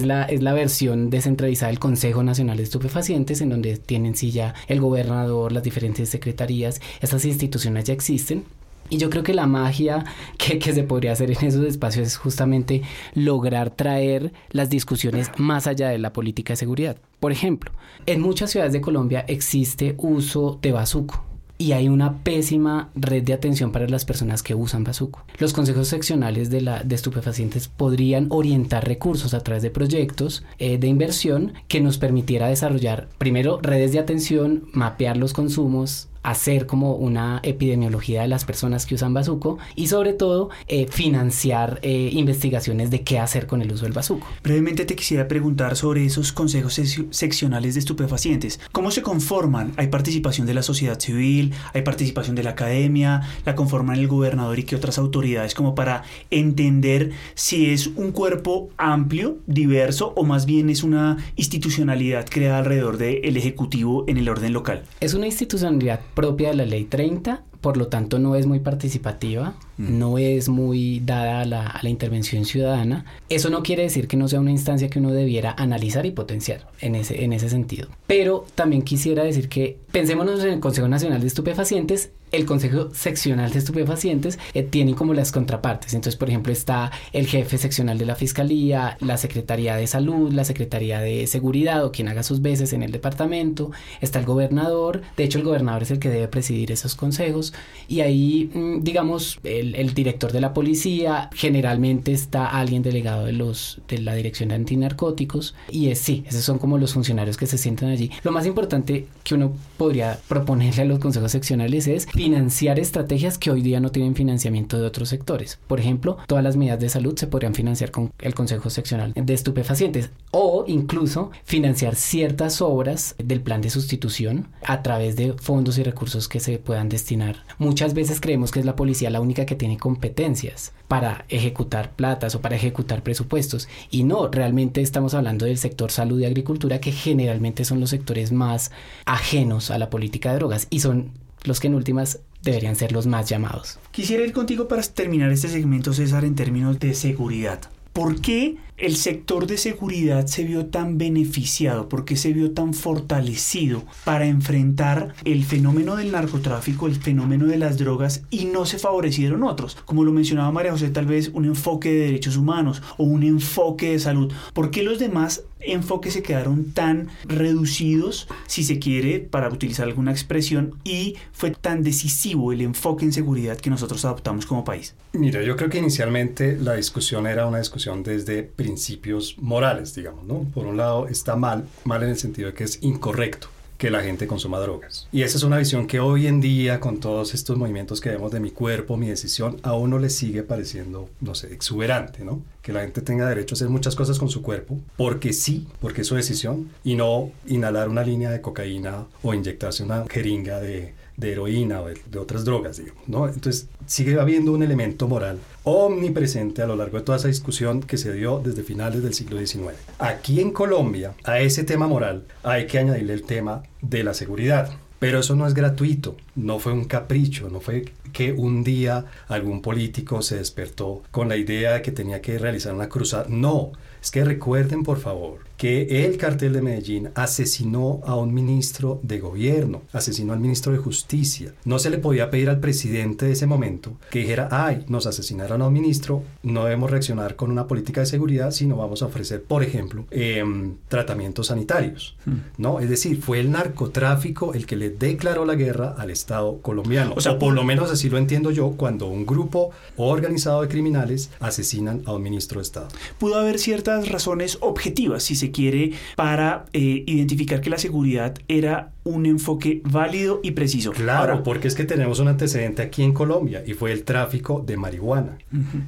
[0.00, 4.34] la, es la versión descentralizada del Consejo Nacional de Estupefacientes, en donde tienen sí
[4.68, 6.80] el gobernador, las diferentes secretarías.
[7.02, 8.44] Estas instituciones ya existen.
[8.90, 10.04] Y yo creo que la magia
[10.38, 12.82] que, se podría hacer en esos espacios es justamente
[13.14, 16.96] lograr traer las discusiones más allá de la política de seguridad.
[17.20, 17.72] Por ejemplo,
[18.06, 21.24] en muchas ciudades de Colombia existe uso de bazuco
[21.56, 25.24] y hay una pésima red de atención para las personas que usan bazuco.
[25.38, 30.78] Los consejos seccionales de, la, de estupefacientes podrían orientar recursos a través de proyectos eh,
[30.78, 36.96] de inversión que nos permitiera desarrollar primero redes de atención, mapear los consumos, hacer como
[36.96, 42.90] una epidemiología de las personas que usan bazuco y sobre todo eh, financiar eh, investigaciones
[42.90, 44.26] de qué hacer con el uso del bazuco.
[44.42, 48.58] Brevemente te quisiera preguntar sobre esos consejos seccionales de estupefacientes.
[48.72, 49.72] ¿Cómo se conforman?
[49.76, 51.52] ¿Hay participación de la sociedad civil?
[51.74, 53.22] ¿Hay participación de la academia?
[53.44, 58.70] ¿La conforman el gobernador y qué otras autoridades como para entender si es un cuerpo
[58.78, 64.52] amplio, diverso o más bien es una institucionalidad creada alrededor del Ejecutivo en el orden
[64.54, 64.84] local?
[65.00, 69.54] Es una institucionalidad propia de la ley 30 por lo tanto no es muy participativa,
[69.78, 73.04] no es muy dada a la, intervención ciudadana.
[73.28, 76.68] Eso no quiere decir que no sea una instancia que uno debiera analizar y potenciar
[76.80, 77.88] en ese, en ese sentido.
[78.06, 83.52] Pero también quisiera decir que pensémonos en el Consejo Nacional de Estupefacientes el Consejo Seccional
[83.52, 85.94] de Estupefacientes eh, tiene como las contrapartes.
[85.94, 90.44] Entonces, por ejemplo, está el jefe seccional de la Fiscalía, la Secretaría de Salud, la
[90.44, 95.24] Secretaría de Seguridad o quien haga sus veces en el departamento, está el gobernador, de
[95.24, 97.54] hecho el gobernador es el que debe presidir esos consejos
[97.88, 103.32] y ahí, mm, digamos, el, el director de la policía, generalmente está alguien delegado de,
[103.32, 107.46] los, de la Dirección de Antinarcóticos y es sí, esos son como los funcionarios que
[107.46, 108.10] se sientan allí.
[108.22, 113.50] Lo más importante que uno podría proponerle a los consejos seccionales es financiar estrategias que
[113.50, 115.58] hoy día no tienen financiamiento de otros sectores.
[115.66, 119.34] Por ejemplo, todas las medidas de salud se podrían financiar con el Consejo Seccional de
[119.34, 125.82] Estupefacientes o incluso financiar ciertas obras del plan de sustitución a través de fondos y
[125.82, 127.44] recursos que se puedan destinar.
[127.58, 132.34] Muchas veces creemos que es la policía la única que tiene competencias para ejecutar platas
[132.34, 136.92] o para ejecutar presupuestos y no, realmente estamos hablando del sector salud y agricultura que
[136.92, 138.70] generalmente son los sectores más
[139.06, 141.12] ajenos a la política de drogas y son
[141.44, 143.78] los que en últimas deberían ser los más llamados.
[143.90, 147.60] Quisiera ir contigo para terminar este segmento, César, en términos de seguridad.
[147.92, 151.88] ¿Por qué el sector de seguridad se vio tan beneficiado?
[151.88, 157.58] ¿Por qué se vio tan fortalecido para enfrentar el fenómeno del narcotráfico, el fenómeno de
[157.58, 159.76] las drogas y no se favorecieron otros?
[159.84, 163.92] Como lo mencionaba María José, tal vez un enfoque de derechos humanos o un enfoque
[163.92, 164.32] de salud.
[164.52, 170.10] ¿Por qué los demás enfoques se quedaron tan reducidos, si se quiere, para utilizar alguna
[170.10, 174.94] expresión, y fue tan decisivo el enfoque en seguridad que nosotros adoptamos como país?
[175.12, 180.46] Mira, yo creo que inicialmente la discusión era una discusión desde principios morales, digamos, ¿no?
[180.54, 184.02] Por un lado está mal, mal en el sentido de que es incorrecto que la
[184.02, 185.06] gente consuma drogas.
[185.12, 188.32] Y esa es una visión que hoy en día, con todos estos movimientos que vemos
[188.32, 192.40] de mi cuerpo, mi decisión, a uno le sigue pareciendo, no sé, exuberante, ¿no?
[192.62, 196.00] Que la gente tenga derecho a hacer muchas cosas con su cuerpo, porque sí, porque
[196.00, 200.94] es su decisión, y no inhalar una línea de cocaína o inyectarse una jeringa de,
[201.16, 203.28] de heroína o de, otras drogas, digamos, ¿no?
[203.28, 207.98] Entonces sigue habiendo un elemento moral omnipresente a lo largo de toda esa discusión que
[207.98, 209.74] se dio desde finales del siglo XIX.
[209.98, 214.70] Aquí en Colombia, a ese tema moral hay que añadirle el tema de la seguridad.
[215.00, 219.60] Pero eso no es gratuito, no fue un capricho, no fue que un día algún
[219.60, 223.26] político se despertó con la idea de que tenía que realizar una cruzada.
[223.28, 229.00] No, es que recuerden por favor que el cartel de Medellín asesinó a un ministro
[229.02, 231.54] de gobierno, asesinó al ministro de justicia.
[231.64, 235.62] No se le podía pedir al presidente de ese momento que dijera, ay, nos asesinaron
[235.62, 239.42] a un ministro, no debemos reaccionar con una política de seguridad, sino vamos a ofrecer,
[239.42, 242.14] por ejemplo, em, tratamientos sanitarios.
[242.26, 242.40] Hmm.
[242.58, 242.80] ¿no?
[242.80, 247.14] Es decir, fue el narcotráfico el que le declaró la guerra al Estado colombiano.
[247.16, 251.30] O sea, por lo menos así lo entiendo yo, cuando un grupo organizado de criminales
[251.40, 252.88] asesinan a un ministro de Estado.
[253.18, 258.93] Pudo haber ciertas razones objetivas, si se quiere para eh, identificar que la seguridad era
[259.04, 260.92] un enfoque válido y preciso.
[260.92, 264.76] Claro, porque es que tenemos un antecedente aquí en Colombia y fue el tráfico de
[264.76, 265.38] marihuana.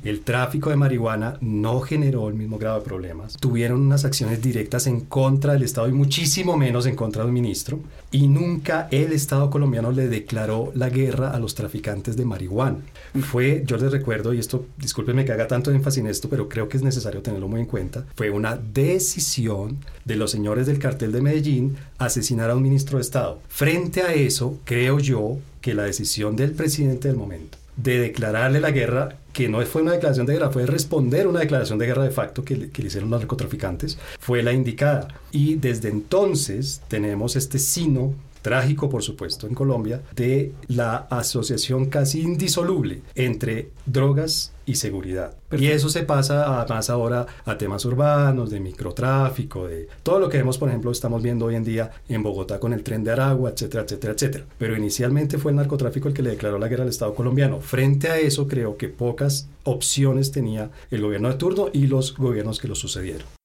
[0.05, 3.37] El tráfico de marihuana no generó el mismo grado de problemas.
[3.39, 7.81] Tuvieron unas acciones directas en contra del Estado y muchísimo menos en contra del ministro.
[8.11, 12.79] Y nunca el Estado colombiano le declaró la guerra a los traficantes de marihuana.
[13.21, 16.69] Fue, yo les recuerdo, y esto, discúlpenme que haga tanto énfasis en esto, pero creo
[16.69, 21.13] que es necesario tenerlo muy en cuenta, fue una decisión de los señores del cartel
[21.13, 23.41] de Medellín asesinar a un ministro de Estado.
[23.49, 28.71] Frente a eso, creo yo que la decisión del presidente del momento de declararle la
[28.71, 32.11] guerra, que no fue una declaración de guerra, fue responder una declaración de guerra de
[32.11, 35.09] facto que, le, hicieron los narcotraficantes, fue la indicada.
[35.31, 38.15] Y desde entonces tenemos este sino
[38.47, 45.35] trágico por supuesto en Colombia, de la asociación casi indisoluble entre drogas y seguridad.
[45.51, 50.39] Y eso se pasa además ahora a temas urbanos, de microtráfico, de todo lo que
[50.39, 53.51] vemos, por ejemplo, estamos viendo hoy en día en Bogotá con el tren de Aragua,
[53.51, 54.45] etcétera, etcétera, etcétera.
[54.59, 57.61] Pero inicialmente fue el narcotráfico el que le declaró la guerra al Estado colombiano.
[57.61, 62.61] Frente a eso, creo que pocas opciones tenía el gobierno de turno y los gobiernos
[62.61, 63.36] que lo sucedieron.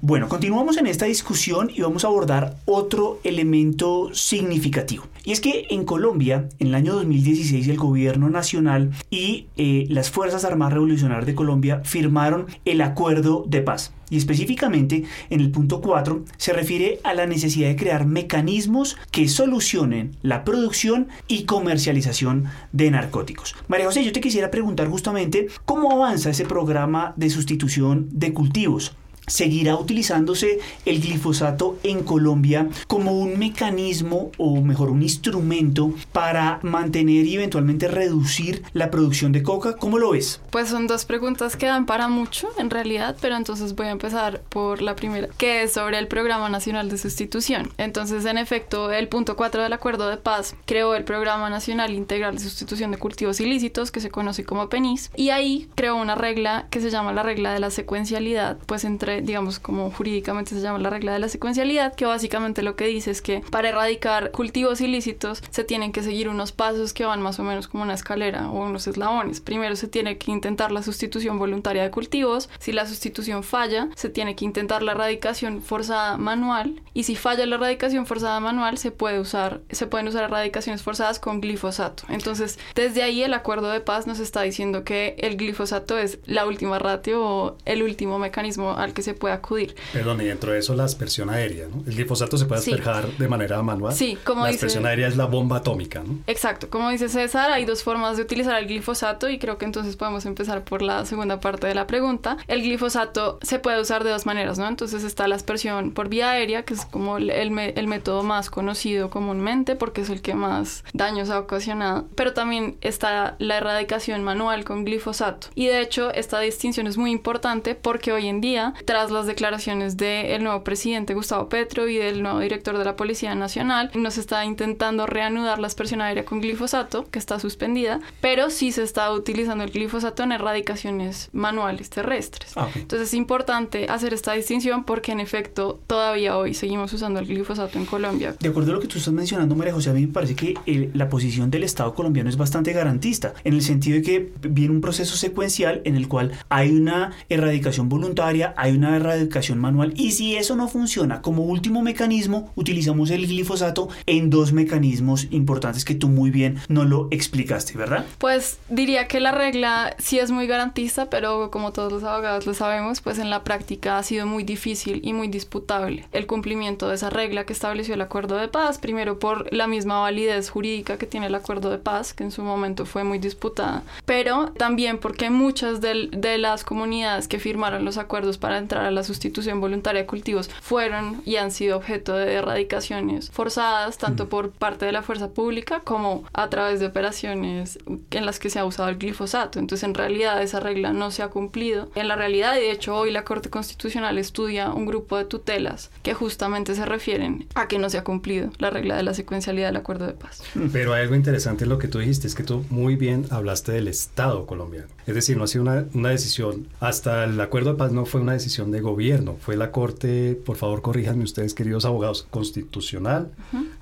[0.00, 5.04] Bueno, continuamos en esta discusión y vamos a abordar otro elemento significativo.
[5.24, 10.10] Y es que en Colombia, en el año 2016, el gobierno nacional y eh, las
[10.10, 13.92] Fuerzas Armadas Revolucionarias de Colombia firmaron el acuerdo de paz.
[14.10, 19.28] Y específicamente en el punto 4 se refiere a la necesidad de crear mecanismos que
[19.28, 23.54] solucionen la producción y comercialización de narcóticos.
[23.68, 28.96] María José, yo te quisiera preguntar justamente cómo avanza ese programa de sustitución de cultivos
[29.32, 37.24] seguirá utilizándose el glifosato en Colombia como un mecanismo o mejor un instrumento para mantener
[37.24, 39.76] y eventualmente reducir la producción de coca?
[39.76, 40.40] ¿Cómo lo ves?
[40.50, 44.42] Pues son dos preguntas que dan para mucho en realidad, pero entonces voy a empezar
[44.50, 47.70] por la primera, que es sobre el Programa Nacional de Sustitución.
[47.78, 52.34] Entonces, en efecto, el punto 4 del Acuerdo de Paz creó el Programa Nacional Integral
[52.34, 56.66] de Sustitución de Cultivos Ilícitos, que se conoce como PENIS, y ahí creó una regla
[56.70, 60.78] que se llama la regla de la secuencialidad, pues entre digamos, como jurídicamente se llama
[60.78, 64.80] la regla de la secuencialidad, que básicamente lo que dice es que para erradicar cultivos
[64.80, 68.50] ilícitos se tienen que seguir unos pasos que van más o menos como una escalera
[68.50, 69.40] o unos eslabones.
[69.40, 72.48] Primero se tiene que intentar la sustitución voluntaria de cultivos.
[72.58, 76.80] Si la sustitución falla, se tiene que intentar la erradicación forzada manual.
[76.94, 81.18] Y si falla la erradicación forzada manual, se puede usar, se pueden usar erradicaciones forzadas
[81.18, 82.04] con glifosato.
[82.08, 86.46] Entonces, desde ahí el acuerdo de paz nos está diciendo que el glifosato es la
[86.46, 89.74] última ratio o el último mecanismo al que se puede acudir.
[89.92, 91.82] Perdón, y dentro de eso la aspersión aérea, ¿no?
[91.86, 93.94] El glifosato se puede asperjar de manera manual.
[93.94, 96.18] Sí, como la aspersión aérea es la bomba atómica, ¿no?
[96.26, 99.96] Exacto, como dice César, hay dos formas de utilizar el glifosato y creo que entonces
[99.96, 102.36] podemos empezar por la segunda parte de la pregunta.
[102.48, 104.68] El glifosato se puede usar de dos maneras, ¿no?
[104.68, 109.10] Entonces está la aspersión por vía aérea, que es como el, el método más conocido
[109.10, 114.64] comúnmente porque es el que más daños ha ocasionado, pero también está la erradicación manual
[114.64, 115.48] con glifosato.
[115.54, 119.96] Y de hecho, esta distinción es muy importante porque hoy en día tras las declaraciones
[119.96, 124.44] del nuevo presidente Gustavo Petro y del nuevo director de la Policía Nacional, nos está
[124.44, 129.64] intentando reanudar la aspersión aérea con glifosato, que está suspendida, pero sí se está utilizando
[129.64, 132.52] el glifosato en erradicaciones manuales terrestres.
[132.54, 137.26] Ah, Entonces es importante hacer esta distinción porque en efecto todavía hoy seguimos usando el
[137.26, 138.36] glifosato en Colombia.
[138.40, 140.52] De acuerdo a lo que tú estás mencionando, María José, a mí me parece que
[140.66, 144.74] el, la posición del Estado colombiano es bastante garantista, en el sentido de que viene
[144.74, 150.12] un proceso secuencial en el cual hay una erradicación voluntaria, hay una erradicación manual y
[150.12, 155.94] si eso no funciona como último mecanismo, utilizamos el glifosato en dos mecanismos importantes que
[155.94, 158.04] tú muy bien no lo explicaste, ¿verdad?
[158.18, 162.54] Pues diría que la regla sí es muy garantista, pero como todos los abogados lo
[162.54, 166.96] sabemos, pues en la práctica ha sido muy difícil y muy disputable el cumplimiento de
[166.96, 171.06] esa regla que estableció el acuerdo de paz, primero por la misma validez jurídica que
[171.06, 175.30] tiene el acuerdo de paz, que en su momento fue muy disputada, pero también porque
[175.30, 180.02] muchas de, de las comunidades que firmaron los acuerdos para entrar a la sustitución voluntaria
[180.02, 185.02] de cultivos fueron y han sido objeto de erradicaciones forzadas, tanto por parte de la
[185.02, 187.78] fuerza pública como a través de operaciones
[188.10, 189.58] en las que se ha usado el glifosato.
[189.58, 191.90] Entonces, en realidad, esa regla no se ha cumplido.
[191.94, 196.14] En la realidad, de hecho, hoy la Corte Constitucional estudia un grupo de tutelas que
[196.14, 199.76] justamente se refieren a que no se ha cumplido la regla de la secuencialidad del
[199.76, 200.42] acuerdo de paz.
[200.72, 203.72] Pero hay algo interesante en lo que tú dijiste, es que tú muy bien hablaste
[203.72, 204.88] del Estado colombiano.
[205.06, 208.20] Es decir, no ha sido una, una decisión, hasta el acuerdo de paz no fue
[208.20, 213.30] una decisión de gobierno, fue la Corte, por favor corríjanme ustedes, queridos abogados, constitucional,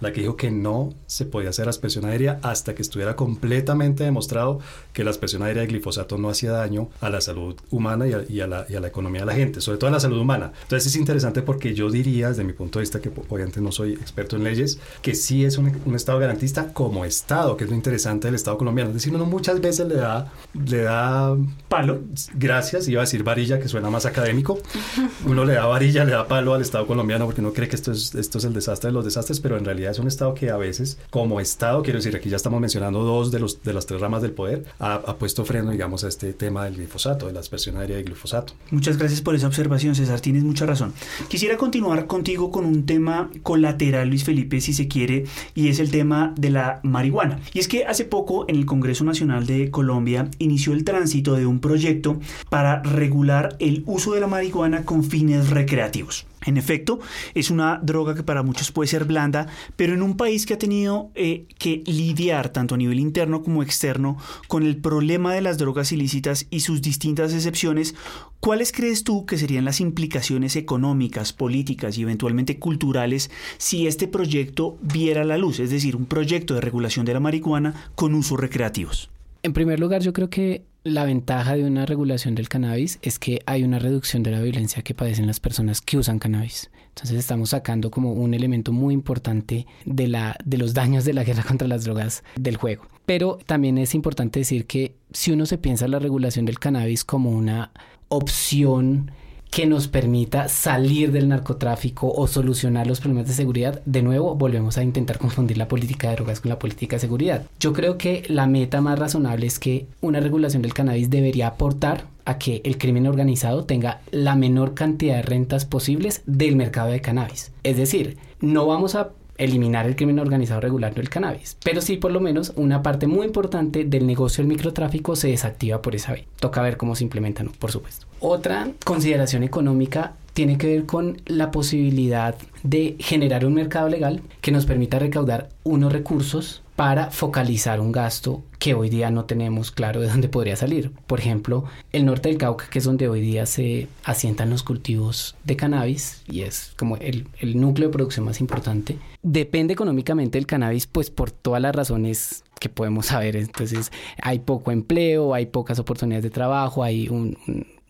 [0.01, 4.61] la que dijo que no se podía hacer aspersión aérea hasta que estuviera completamente demostrado
[4.93, 8.25] que la aspersión aérea de glifosato no hacía daño a la salud humana y a,
[8.29, 10.19] y a, la, y a la, economía de la gente, sobre todo a la salud
[10.19, 10.53] humana.
[10.63, 13.93] Entonces es interesante porque yo diría, desde mi punto de vista, que obviamente no soy
[13.93, 17.77] experto en leyes, que sí es un, un Estado garantista como Estado, que es lo
[17.77, 18.91] interesante del Estado colombiano.
[18.91, 21.37] Es decir, uno muchas veces le da, le da
[21.69, 22.01] palo,
[22.35, 24.59] gracias, iba a decir varilla, que suena más académico,
[25.27, 27.93] uno le da varilla, le da palo al Estado colombiano porque uno cree que esto
[27.93, 30.51] es, esto es el desastre de los desastres, pero en realidad es un Estado que
[30.51, 33.87] a veces, como Estado, quiero decir, aquí ya estamos mencionando dos de, los, de las
[33.87, 37.33] tres ramas del poder, ha, ha puesto freno, digamos, a este tema del glifosato, de
[37.33, 38.55] la aspersión aérea de glifosato.
[38.71, 40.93] Muchas gracias por esa observación, César, tienes mucha razón.
[41.29, 45.25] Quisiera continuar contigo con un tema colateral, Luis Felipe, si se quiere,
[45.55, 47.41] y es el tema de la marihuana.
[47.53, 51.47] Y es que hace poco en el Congreso Nacional de Colombia inició el tránsito de
[51.47, 56.27] un proyecto para regular el uso de la marihuana con fines recreativos.
[56.47, 57.01] En efecto,
[57.35, 60.59] es una droga que para muchos puede ser blanda, pero en un país que ha
[60.59, 64.17] tenido eh, que lidiar tanto a nivel interno como externo
[64.49, 67.95] con el problema de las drogas ilícitas y sus distintas excepciones,
[68.41, 74.79] ¿cuáles crees tú que serían las implicaciones económicas, políticas y eventualmente culturales si este proyecto
[74.81, 79.11] viera la luz, es decir, un proyecto de regulación de la marihuana con usos recreativos?
[79.43, 83.41] En primer lugar, yo creo que la ventaja de una regulación del cannabis es que
[83.47, 86.71] hay una reducción de la violencia que padecen las personas que usan cannabis.
[86.89, 91.25] Entonces estamos sacando como un elemento muy importante de, la, de los daños de la
[91.25, 92.87] guerra contra las drogas del juego.
[93.07, 97.31] Pero también es importante decir que si uno se piensa la regulación del cannabis como
[97.31, 97.73] una
[98.09, 99.11] opción
[99.51, 104.79] que nos permita salir del narcotráfico o solucionar los problemas de seguridad, de nuevo volvemos
[104.79, 107.47] a intentar confundir la política de drogas con la política de seguridad.
[107.59, 112.05] Yo creo que la meta más razonable es que una regulación del cannabis debería aportar
[112.25, 117.01] a que el crimen organizado tenga la menor cantidad de rentas posibles del mercado de
[117.01, 117.53] cannabis.
[117.65, 119.11] Es decir, no vamos a
[119.41, 121.57] eliminar el crimen organizado regulando el cannabis.
[121.65, 125.83] Pero sí, por lo menos, una parte muy importante del negocio del microtráfico se desactiva
[125.83, 126.25] por esa vía.
[126.39, 128.07] Toca ver cómo se implementan, por supuesto.
[128.21, 134.53] Otra consideración económica tiene que ver con la posibilidad de generar un mercado legal que
[134.53, 140.01] nos permita recaudar unos recursos para focalizar un gasto que hoy día no tenemos claro
[140.01, 140.93] de dónde podría salir.
[141.07, 145.37] Por ejemplo, el norte del Cauca, que es donde hoy día se asientan los cultivos
[145.45, 150.47] de cannabis y es como el, el núcleo de producción más importante, depende económicamente del
[150.47, 153.37] cannabis pues por todas las razones que podemos saber.
[153.37, 157.37] Entonces hay poco empleo, hay pocas oportunidades de trabajo, hay un,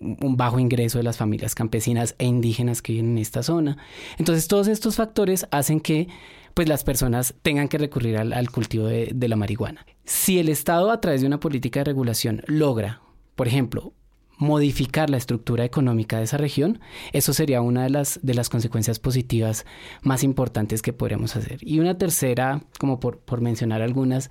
[0.01, 3.76] un bajo ingreso de las familias campesinas e indígenas que viven en esta zona.
[4.18, 6.09] Entonces todos estos factores hacen que
[6.55, 9.86] pues las personas tengan que recurrir al, cultivo de, de la marihuana.
[10.05, 13.01] Si el Estado a través de una política de regulación logra,
[13.36, 13.94] por ejemplo,
[14.40, 16.80] modificar la estructura económica de esa región,
[17.12, 19.66] eso sería una de las, de las consecuencias positivas
[20.03, 21.59] más importantes que podríamos hacer.
[21.61, 24.30] Y una tercera, como por, por mencionar algunas,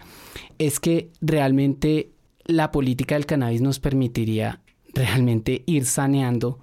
[0.57, 2.11] es que realmente
[2.45, 4.61] la política del cannabis nos permitiría
[4.93, 6.59] realmente ir saneando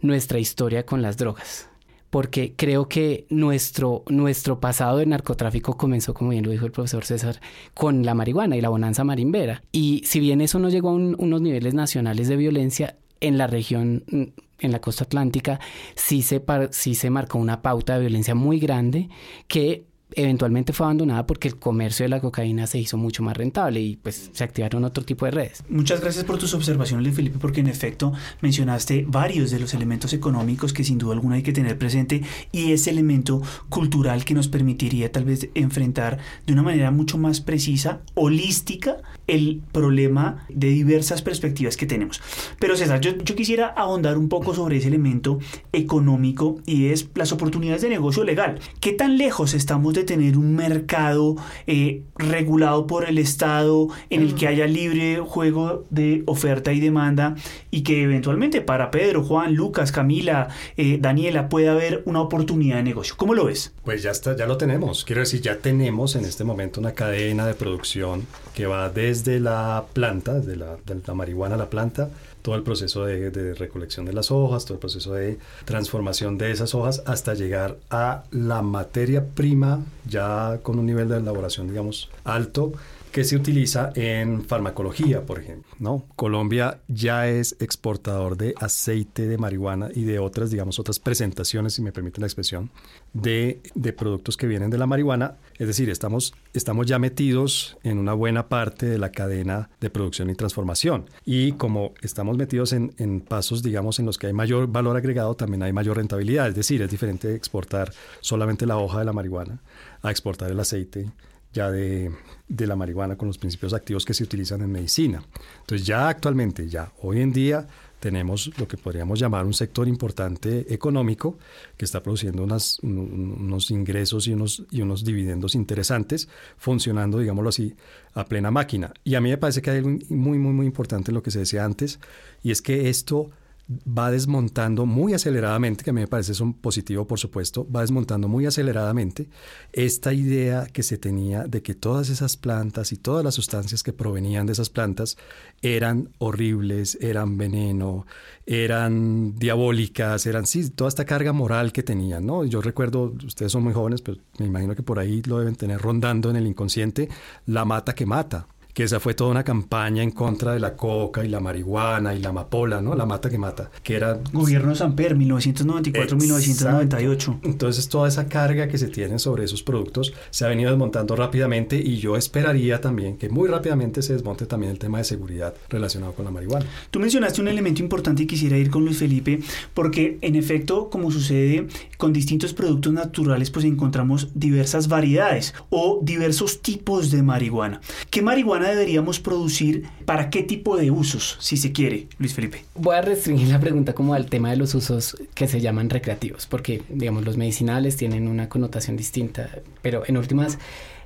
[0.00, 1.71] nuestra historia con las drogas
[2.12, 7.06] porque creo que nuestro, nuestro pasado de narcotráfico comenzó, como bien lo dijo el profesor
[7.06, 7.40] César,
[7.72, 9.62] con la marihuana y la bonanza marimbera.
[9.72, 14.04] Y si bien eso no llegó a unos niveles nacionales de violencia, en la región,
[14.08, 15.58] en la costa atlántica,
[15.94, 19.08] sí se, sí se marcó una pauta de violencia muy grande
[19.48, 23.80] que eventualmente fue abandonada porque el comercio de la cocaína se hizo mucho más rentable
[23.80, 25.62] y pues se activaron otro tipo de redes.
[25.68, 30.72] Muchas gracias por tus observaciones, Felipe, porque en efecto mencionaste varios de los elementos económicos
[30.72, 35.10] que sin duda alguna hay que tener presente y ese elemento cultural que nos permitiría
[35.10, 41.76] tal vez enfrentar de una manera mucho más precisa, holística, el problema de diversas perspectivas
[41.76, 42.20] que tenemos.
[42.58, 45.38] Pero César, yo, yo quisiera ahondar un poco sobre ese elemento
[45.72, 48.58] económico y es las oportunidades de negocio legal.
[48.80, 54.34] ¿Qué tan lejos estamos de tener un mercado eh, regulado por el Estado en el
[54.34, 57.34] que haya libre juego de oferta y demanda
[57.70, 62.82] y que eventualmente para Pedro, Juan, Lucas, Camila, eh, Daniela pueda haber una oportunidad de
[62.82, 63.14] negocio.
[63.16, 63.72] ¿Cómo lo ves?
[63.84, 65.04] Pues ya está, ya lo tenemos.
[65.04, 69.84] Quiero decir, ya tenemos en este momento una cadena de producción que va desde la
[69.92, 72.08] planta, de la, de la marihuana a la planta,
[72.40, 76.74] todo el proceso de, recolección de las hojas, todo el proceso de transformación de esas
[76.74, 82.72] hojas hasta llegar a la materia prima ya con un nivel de elaboración, digamos, alto
[83.12, 86.02] que se utiliza en farmacología, por ejemplo.
[86.16, 91.82] Colombia ya es exportador de aceite de marihuana y de otras, digamos, otras presentaciones, si
[91.82, 92.70] me permiten la expresión,
[93.12, 93.60] de,
[93.96, 95.34] productos que vienen de la marihuana.
[95.62, 100.28] Es decir, estamos, estamos ya metidos en una buena parte de la cadena de producción
[100.28, 101.08] y transformación.
[101.24, 105.62] Y como estamos metidos en, pasos, digamos, en los que hay mayor valor agregado, también
[105.62, 106.48] hay mayor rentabilidad.
[106.48, 109.60] Es decir, es diferente exportar solamente la hoja de la marihuana
[110.02, 111.12] a exportar el aceite
[111.52, 112.10] ya de,
[112.48, 115.22] de, la marihuana con los principios activos que se utilizan en medicina.
[115.60, 117.68] Entonces ya actualmente, ya hoy en día
[118.02, 121.38] tenemos lo que podríamos llamar un sector importante económico
[121.76, 126.28] que está produciendo unos ingresos y unos, y unos dividendos interesantes,
[126.58, 127.76] funcionando, digámoslo así,
[128.14, 128.92] a plena máquina.
[129.04, 131.30] Y a mí me parece que hay algo muy, muy, muy importante en lo que
[131.30, 132.00] se decía antes,
[132.42, 133.30] y es que esto
[133.68, 138.28] va desmontando muy aceleradamente, que a mí me parece un positivo, por supuesto, va desmontando
[138.28, 139.28] muy aceleradamente
[139.72, 143.92] esta idea que se tenía de que todas esas plantas y todas las sustancias que
[143.92, 145.16] provenían de esas plantas
[145.62, 148.06] eran horribles, eran veneno,
[148.46, 152.44] eran diabólicas, eran, sí, toda esta carga moral que tenían, ¿no?
[152.44, 155.80] Yo recuerdo, ustedes son muy jóvenes, pero me imagino que por ahí lo deben tener
[155.80, 157.08] rondando en el inconsciente,
[157.46, 161.24] la mata que mata que esa fue toda una campaña en contra de la coca
[161.24, 162.94] y la marihuana y la amapola, ¿no?
[162.94, 164.18] La mata que mata, que era...
[164.32, 167.40] Gobierno Samper, 1994-1998.
[167.42, 171.76] Entonces toda esa carga que se tiene sobre esos productos se ha venido desmontando rápidamente
[171.76, 176.14] y yo esperaría también que muy rápidamente se desmonte también el tema de seguridad relacionado
[176.14, 176.64] con la marihuana.
[176.90, 179.40] Tú mencionaste un elemento importante y quisiera ir con Luis Felipe,
[179.74, 181.66] porque en efecto, como sucede
[181.98, 187.80] con distintos productos naturales, pues encontramos diversas variedades o diversos tipos de marihuana.
[188.10, 192.64] ¿Qué marihuana deberíamos producir para qué tipo de usos, si se quiere, Luis Felipe?
[192.74, 196.46] Voy a restringir la pregunta como al tema de los usos que se llaman recreativos,
[196.46, 199.50] porque digamos los medicinales tienen una connotación distinta,
[199.82, 200.58] pero en últimas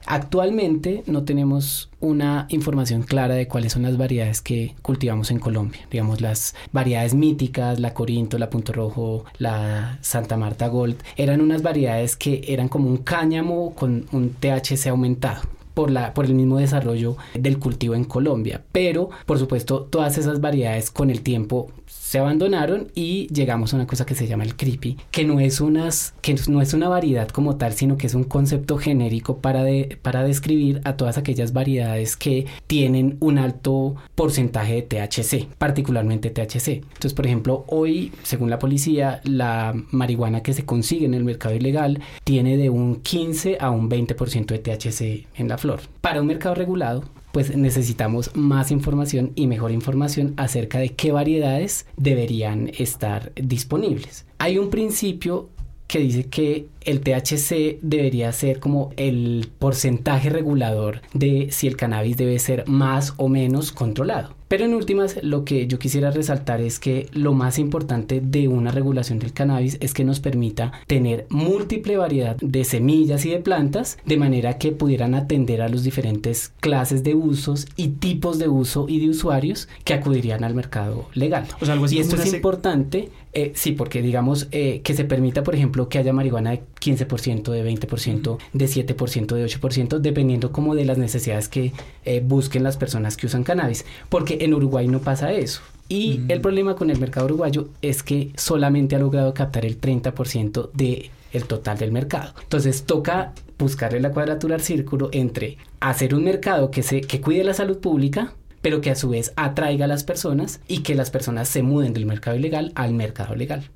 [0.07, 5.81] Actualmente no tenemos una información clara de cuáles son las variedades que cultivamos en Colombia.
[5.91, 11.63] Digamos, las variedades míticas, la Corinto, la Punto Rojo, la Santa Marta Gold, eran unas
[11.63, 15.56] variedades que eran como un cáñamo con un THC aumentado.
[15.77, 18.63] Por, la, por el mismo desarrollo del cultivo en Colombia.
[18.73, 21.71] Pero, por supuesto, todas esas variedades con el tiempo
[22.07, 25.61] se abandonaron y llegamos a una cosa que se llama el creepy, que no es,
[25.61, 29.65] unas, que no es una variedad como tal, sino que es un concepto genérico para,
[29.65, 36.31] de, para describir a todas aquellas variedades que tienen un alto porcentaje de THC, particularmente
[36.31, 36.69] THC.
[36.69, 41.57] Entonces, por ejemplo, hoy, según la policía, la marihuana que se consigue en el mercado
[41.57, 45.81] ilegal tiene de un 15 a un 20% de THC en la flor.
[46.03, 47.03] Para un mercado regulado,
[47.37, 54.25] pues necesitamos más información y mejor información acerca de qué variedades deberían estar disponibles.
[54.39, 55.51] Hay un principio
[55.87, 62.17] que dice que el THC debería ser como el porcentaje regulador de si el cannabis
[62.17, 64.36] debe ser más o menos controlado.
[64.49, 68.71] Pero en últimas, lo que yo quisiera resaltar es que lo más importante de una
[68.71, 73.99] regulación del cannabis es que nos permita tener múltiple variedad de semillas y de plantas,
[74.05, 78.87] de manera que pudieran atender a los diferentes clases de usos y tipos de uso
[78.89, 81.47] y de usuarios que acudirían al mercado legal.
[81.61, 85.05] O sea, algo así y esto es importante, eh, sí, porque digamos eh, que se
[85.05, 90.53] permita, por ejemplo, que haya marihuana de 15%, de 20%, de 7%, de 8%, dependiendo
[90.53, 91.75] como de las necesidades que
[92.07, 93.85] eh, busquen las personas que usan cannabis.
[94.09, 95.61] Porque en Uruguay no pasa eso.
[95.87, 100.73] Y el problema con el mercado uruguayo es que solamente ha logrado captar el 30%
[100.73, 102.33] del el total del mercado.
[102.43, 107.45] Entonces toca buscarle la cuadratura al círculo entre hacer un mercado que, se, que cuide
[107.45, 108.33] la salud pública,
[108.67, 111.93] pero que a su vez atraiga a las personas y que las personas se muden
[111.93, 113.71] del mercado ilegal al mercado legal.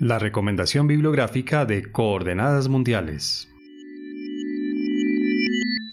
[0.00, 3.54] La recomendación bibliográfica de Coordenadas Mundiales.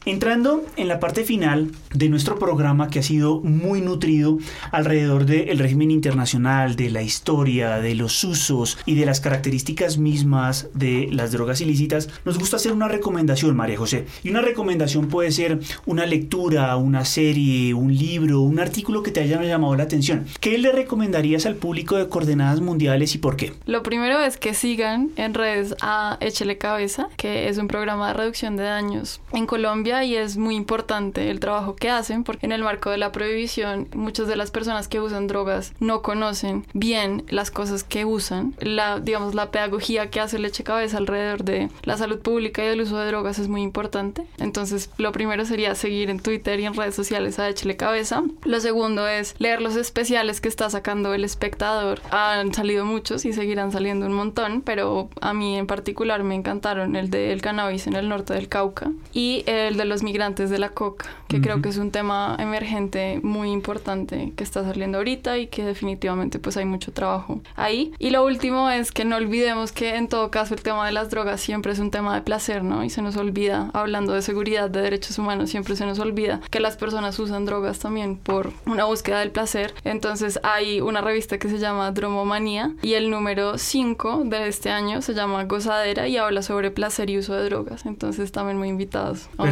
[0.05, 4.37] Entrando en la parte final de nuestro programa que ha sido muy nutrido
[4.71, 10.67] alrededor del régimen internacional, de la historia, de los usos y de las características mismas
[10.73, 14.05] de las drogas ilícitas, nos gusta hacer una recomendación, María José.
[14.23, 19.21] Y una recomendación puede ser una lectura, una serie, un libro, un artículo que te
[19.21, 20.25] haya llamado la atención.
[20.41, 23.53] ¿Qué le recomendarías al público de Coordenadas Mundiales y por qué?
[23.65, 28.15] Lo primero es que sigan en redes a Échele Cabeza, que es un programa de
[28.15, 32.51] reducción de daños en Colombia y es muy importante el trabajo que hacen porque en
[32.51, 37.23] el marco de la prohibición muchas de las personas que usan drogas no conocen bien
[37.27, 38.55] las cosas que usan.
[38.59, 42.81] La, digamos, la pedagogía que hace Leche Cabeza alrededor de la salud pública y del
[42.81, 44.25] uso de drogas es muy importante.
[44.37, 48.23] Entonces, lo primero sería seguir en Twitter y en redes sociales a Échele Cabeza.
[48.43, 52.01] Lo segundo es leer los especiales que está sacando el espectador.
[52.11, 56.95] Han salido muchos y seguirán saliendo un montón, pero a mí en particular me encantaron
[56.95, 60.59] el de el cannabis en el norte del Cauca y el de los migrantes de
[60.59, 65.37] la coca, que creo que es un tema emergente muy importante que está saliendo ahorita
[65.37, 67.93] y que definitivamente pues hay mucho trabajo ahí.
[67.99, 71.09] Y lo último es que no olvidemos que en todo caso el tema de las
[71.09, 72.83] drogas siempre es un tema de placer, ¿no?
[72.83, 76.59] Y se nos olvida, hablando de seguridad, de derechos humanos, siempre se nos olvida que
[76.59, 79.73] las personas usan drogas también por una búsqueda del placer.
[79.83, 85.01] Entonces hay una revista que se llama Dromomanía y el número 5 de este año
[85.01, 87.85] se llama Gozadera y habla sobre placer y uso de drogas.
[87.85, 89.43] Entonces también muy invitados a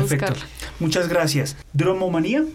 [0.80, 1.56] Muchas gracias.
[1.74, 2.46] Dromomanía,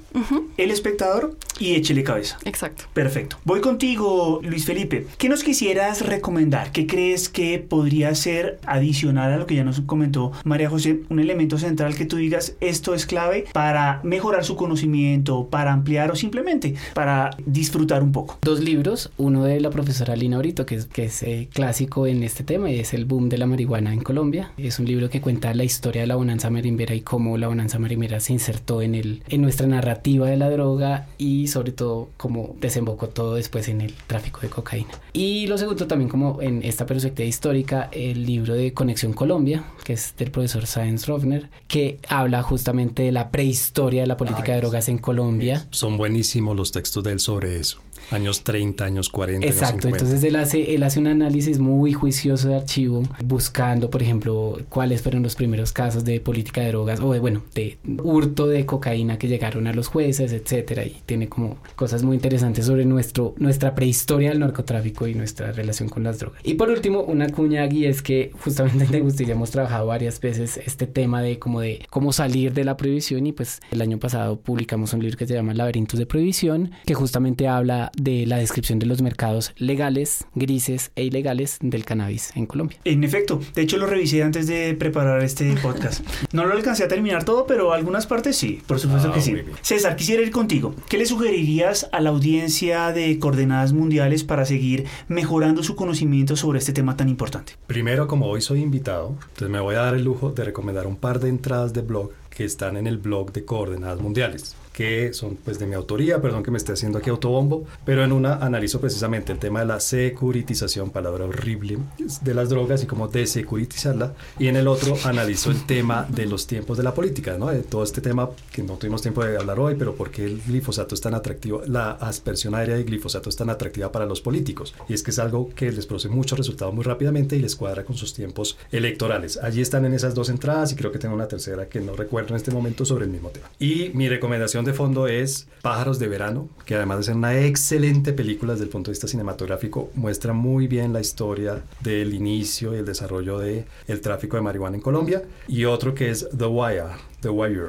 [0.57, 2.39] El Espectador y Échele Cabeza.
[2.45, 2.85] Exacto.
[2.93, 3.39] Perfecto.
[3.45, 5.07] Voy contigo, Luis Felipe.
[5.19, 6.73] ¿Qué nos quisieras recomendar?
[6.73, 11.01] ¿Qué crees que podría ser adicional a lo que ya nos comentó María José?
[11.09, 16.11] Un elemento central que tú digas, esto es clave para mejorar su conocimiento, para ampliar
[16.11, 18.39] o simplemente para disfrutar un poco.
[18.43, 22.23] Dos libros, uno de la profesora Lina Brito, que es, que es eh, clásico en
[22.23, 24.53] este tema, y es El boom de la marihuana en Colombia.
[24.57, 27.79] Es un libro que cuenta la historia de la bonanza marimbera y cómo la bonanza
[27.79, 32.09] marimera se insertó en, el, en nuestra narrativa de la droga y y sobre todo
[32.16, 34.90] cómo desembocó todo después en el tráfico de cocaína.
[35.12, 39.92] Y lo segundo también como en esta perspectiva histórica, el libro de Conexión Colombia, que
[39.92, 44.59] es del profesor Sáenz Rovner, que habla justamente de la prehistoria de la política de
[44.59, 45.66] drogas en Colombia.
[45.70, 47.78] Son buenísimos los textos de él sobre eso.
[48.11, 49.47] Años 30, años 40.
[49.47, 54.59] Exacto, entonces él hace, él hace un análisis muy juicioso de archivo, buscando, por ejemplo,
[54.69, 58.65] cuáles fueron los primeros casos de política de drogas o de, bueno, de hurto de
[58.65, 63.35] cocaína que llegaron a los jueces, etcétera, y tiene como cosas muy interesantes sobre nuestro,
[63.39, 66.41] nuestra prehistoria del narcotráfico y nuestra relación con las drogas.
[66.45, 70.59] Y por último, una cuña aquí es que justamente en Degustiria hemos trabajado varias veces
[70.65, 74.39] este tema de como de cómo salir de la prohibición y pues el año pasado
[74.39, 78.78] publicamos un libro que se llama Laberintos de Prohibición, que justamente habla de la descripción
[78.78, 82.78] de los mercados legales, grises e ilegales del cannabis en Colombia.
[82.84, 86.05] En efecto, de hecho lo revisé antes de preparar este podcast.
[86.32, 89.34] No lo alcancé a terminar todo, pero algunas partes sí, por supuesto Ah, que sí.
[89.62, 90.74] César, quisiera ir contigo.
[90.88, 96.59] ¿Qué le sugerirías a la audiencia de Coordenadas Mundiales para seguir mejorando su conocimiento sobre
[96.59, 97.55] este tema tan importante?
[97.66, 100.97] Primero, como hoy soy invitado, entonces me voy a dar el lujo de recomendar un
[100.97, 105.37] par de entradas de blog que están en el blog de Coordenadas Mundiales, que son
[105.37, 108.79] pues de mi autoría, perdón que me esté haciendo aquí autobombo, pero en una analizo
[108.79, 111.79] precisamente el tema de la securitización, palabra horrible,
[112.20, 116.47] de las drogas y cómo desecuritizarla, y en el otro analizo el tema de los
[116.47, 117.47] tiempos de la política, ¿no?
[117.47, 120.43] De todo este tema que no tuvimos tiempo de hablar hoy, pero por qué el
[120.43, 124.74] glifosato es tan atractivo, la aspersión aérea de glifosato es tan atractiva para los políticos,
[124.91, 127.83] y es que es algo que les produce muchos resultados muy rápidamente y les cuadra
[127.83, 129.39] con sus tiempos electorales.
[129.39, 132.35] Allí están en esas dos entradas y creo que tengo una tercera que no recuerdo
[132.35, 133.51] en este momento sobre el mismo tema.
[133.59, 138.12] Y mi recomendación de fondo es Pájaros de Verano, que además de ser una excelente
[138.12, 142.79] película desde el punto de vista cinematográfico, muestra muy bien la historia del inicio y
[142.79, 145.23] el desarrollo del el tráfico de marihuana en Colombia.
[145.49, 146.83] Y otro que es The Wire,
[147.21, 147.62] The Wire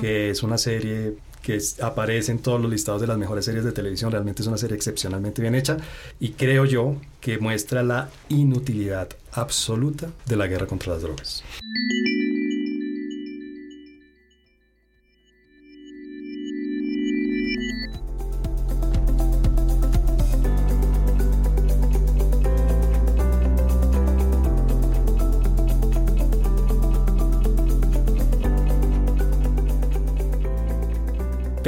[0.00, 3.64] que es una serie que es- aparece en todos los listados de las mejores series
[3.64, 4.12] de televisión.
[4.12, 5.78] Realmente es una serie excepcionalmente bien hecha
[6.20, 11.42] y creo yo que muestra la inutilidad absoluta de la guerra contra las drogas.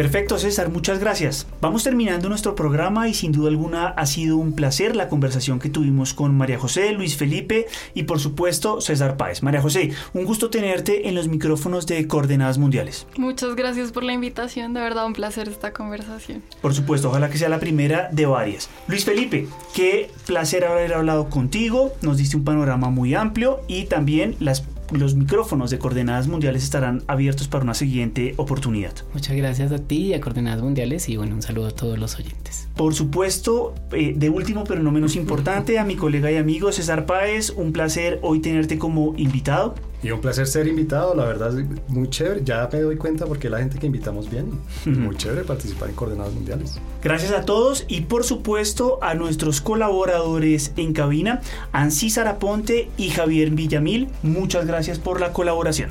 [0.03, 1.46] Perfecto, César, muchas gracias.
[1.61, 5.68] Vamos terminando nuestro programa y sin duda alguna ha sido un placer la conversación que
[5.68, 9.44] tuvimos con María José, Luis Felipe y por supuesto César Páez.
[9.44, 13.07] María José, un gusto tenerte en los micrófonos de Coordenadas Mundiales.
[13.16, 16.42] Muchas gracias por la invitación, de verdad un placer esta conversación.
[16.61, 18.70] Por supuesto, ojalá que sea la primera de varias.
[18.88, 24.34] Luis Felipe, qué placer haber hablado contigo, nos diste un panorama muy amplio y también
[24.40, 28.93] las, los micrófonos de Coordenadas Mundiales estarán abiertos para una siguiente oportunidad.
[29.12, 32.18] Muchas gracias a ti y a Coordenadas Mundiales y bueno, un saludo a todos los
[32.18, 32.68] oyentes.
[32.76, 37.07] Por supuesto, eh, de último pero no menos importante, a mi colega y amigo César
[37.07, 39.74] Páez, un placer hoy tenerte como invitado.
[40.03, 42.42] Y un placer ser invitado, la verdad, es muy chévere.
[42.44, 44.50] Ya me doy cuenta porque la gente que invitamos bien.
[44.84, 46.80] Muy chévere participar en coordenadas mundiales.
[47.03, 51.40] Gracias a todos y por supuesto a nuestros colaboradores en cabina,
[51.72, 54.09] Ansi Saraponte y Javier Villamil.
[54.22, 55.90] Muchas gracias por la colaboración.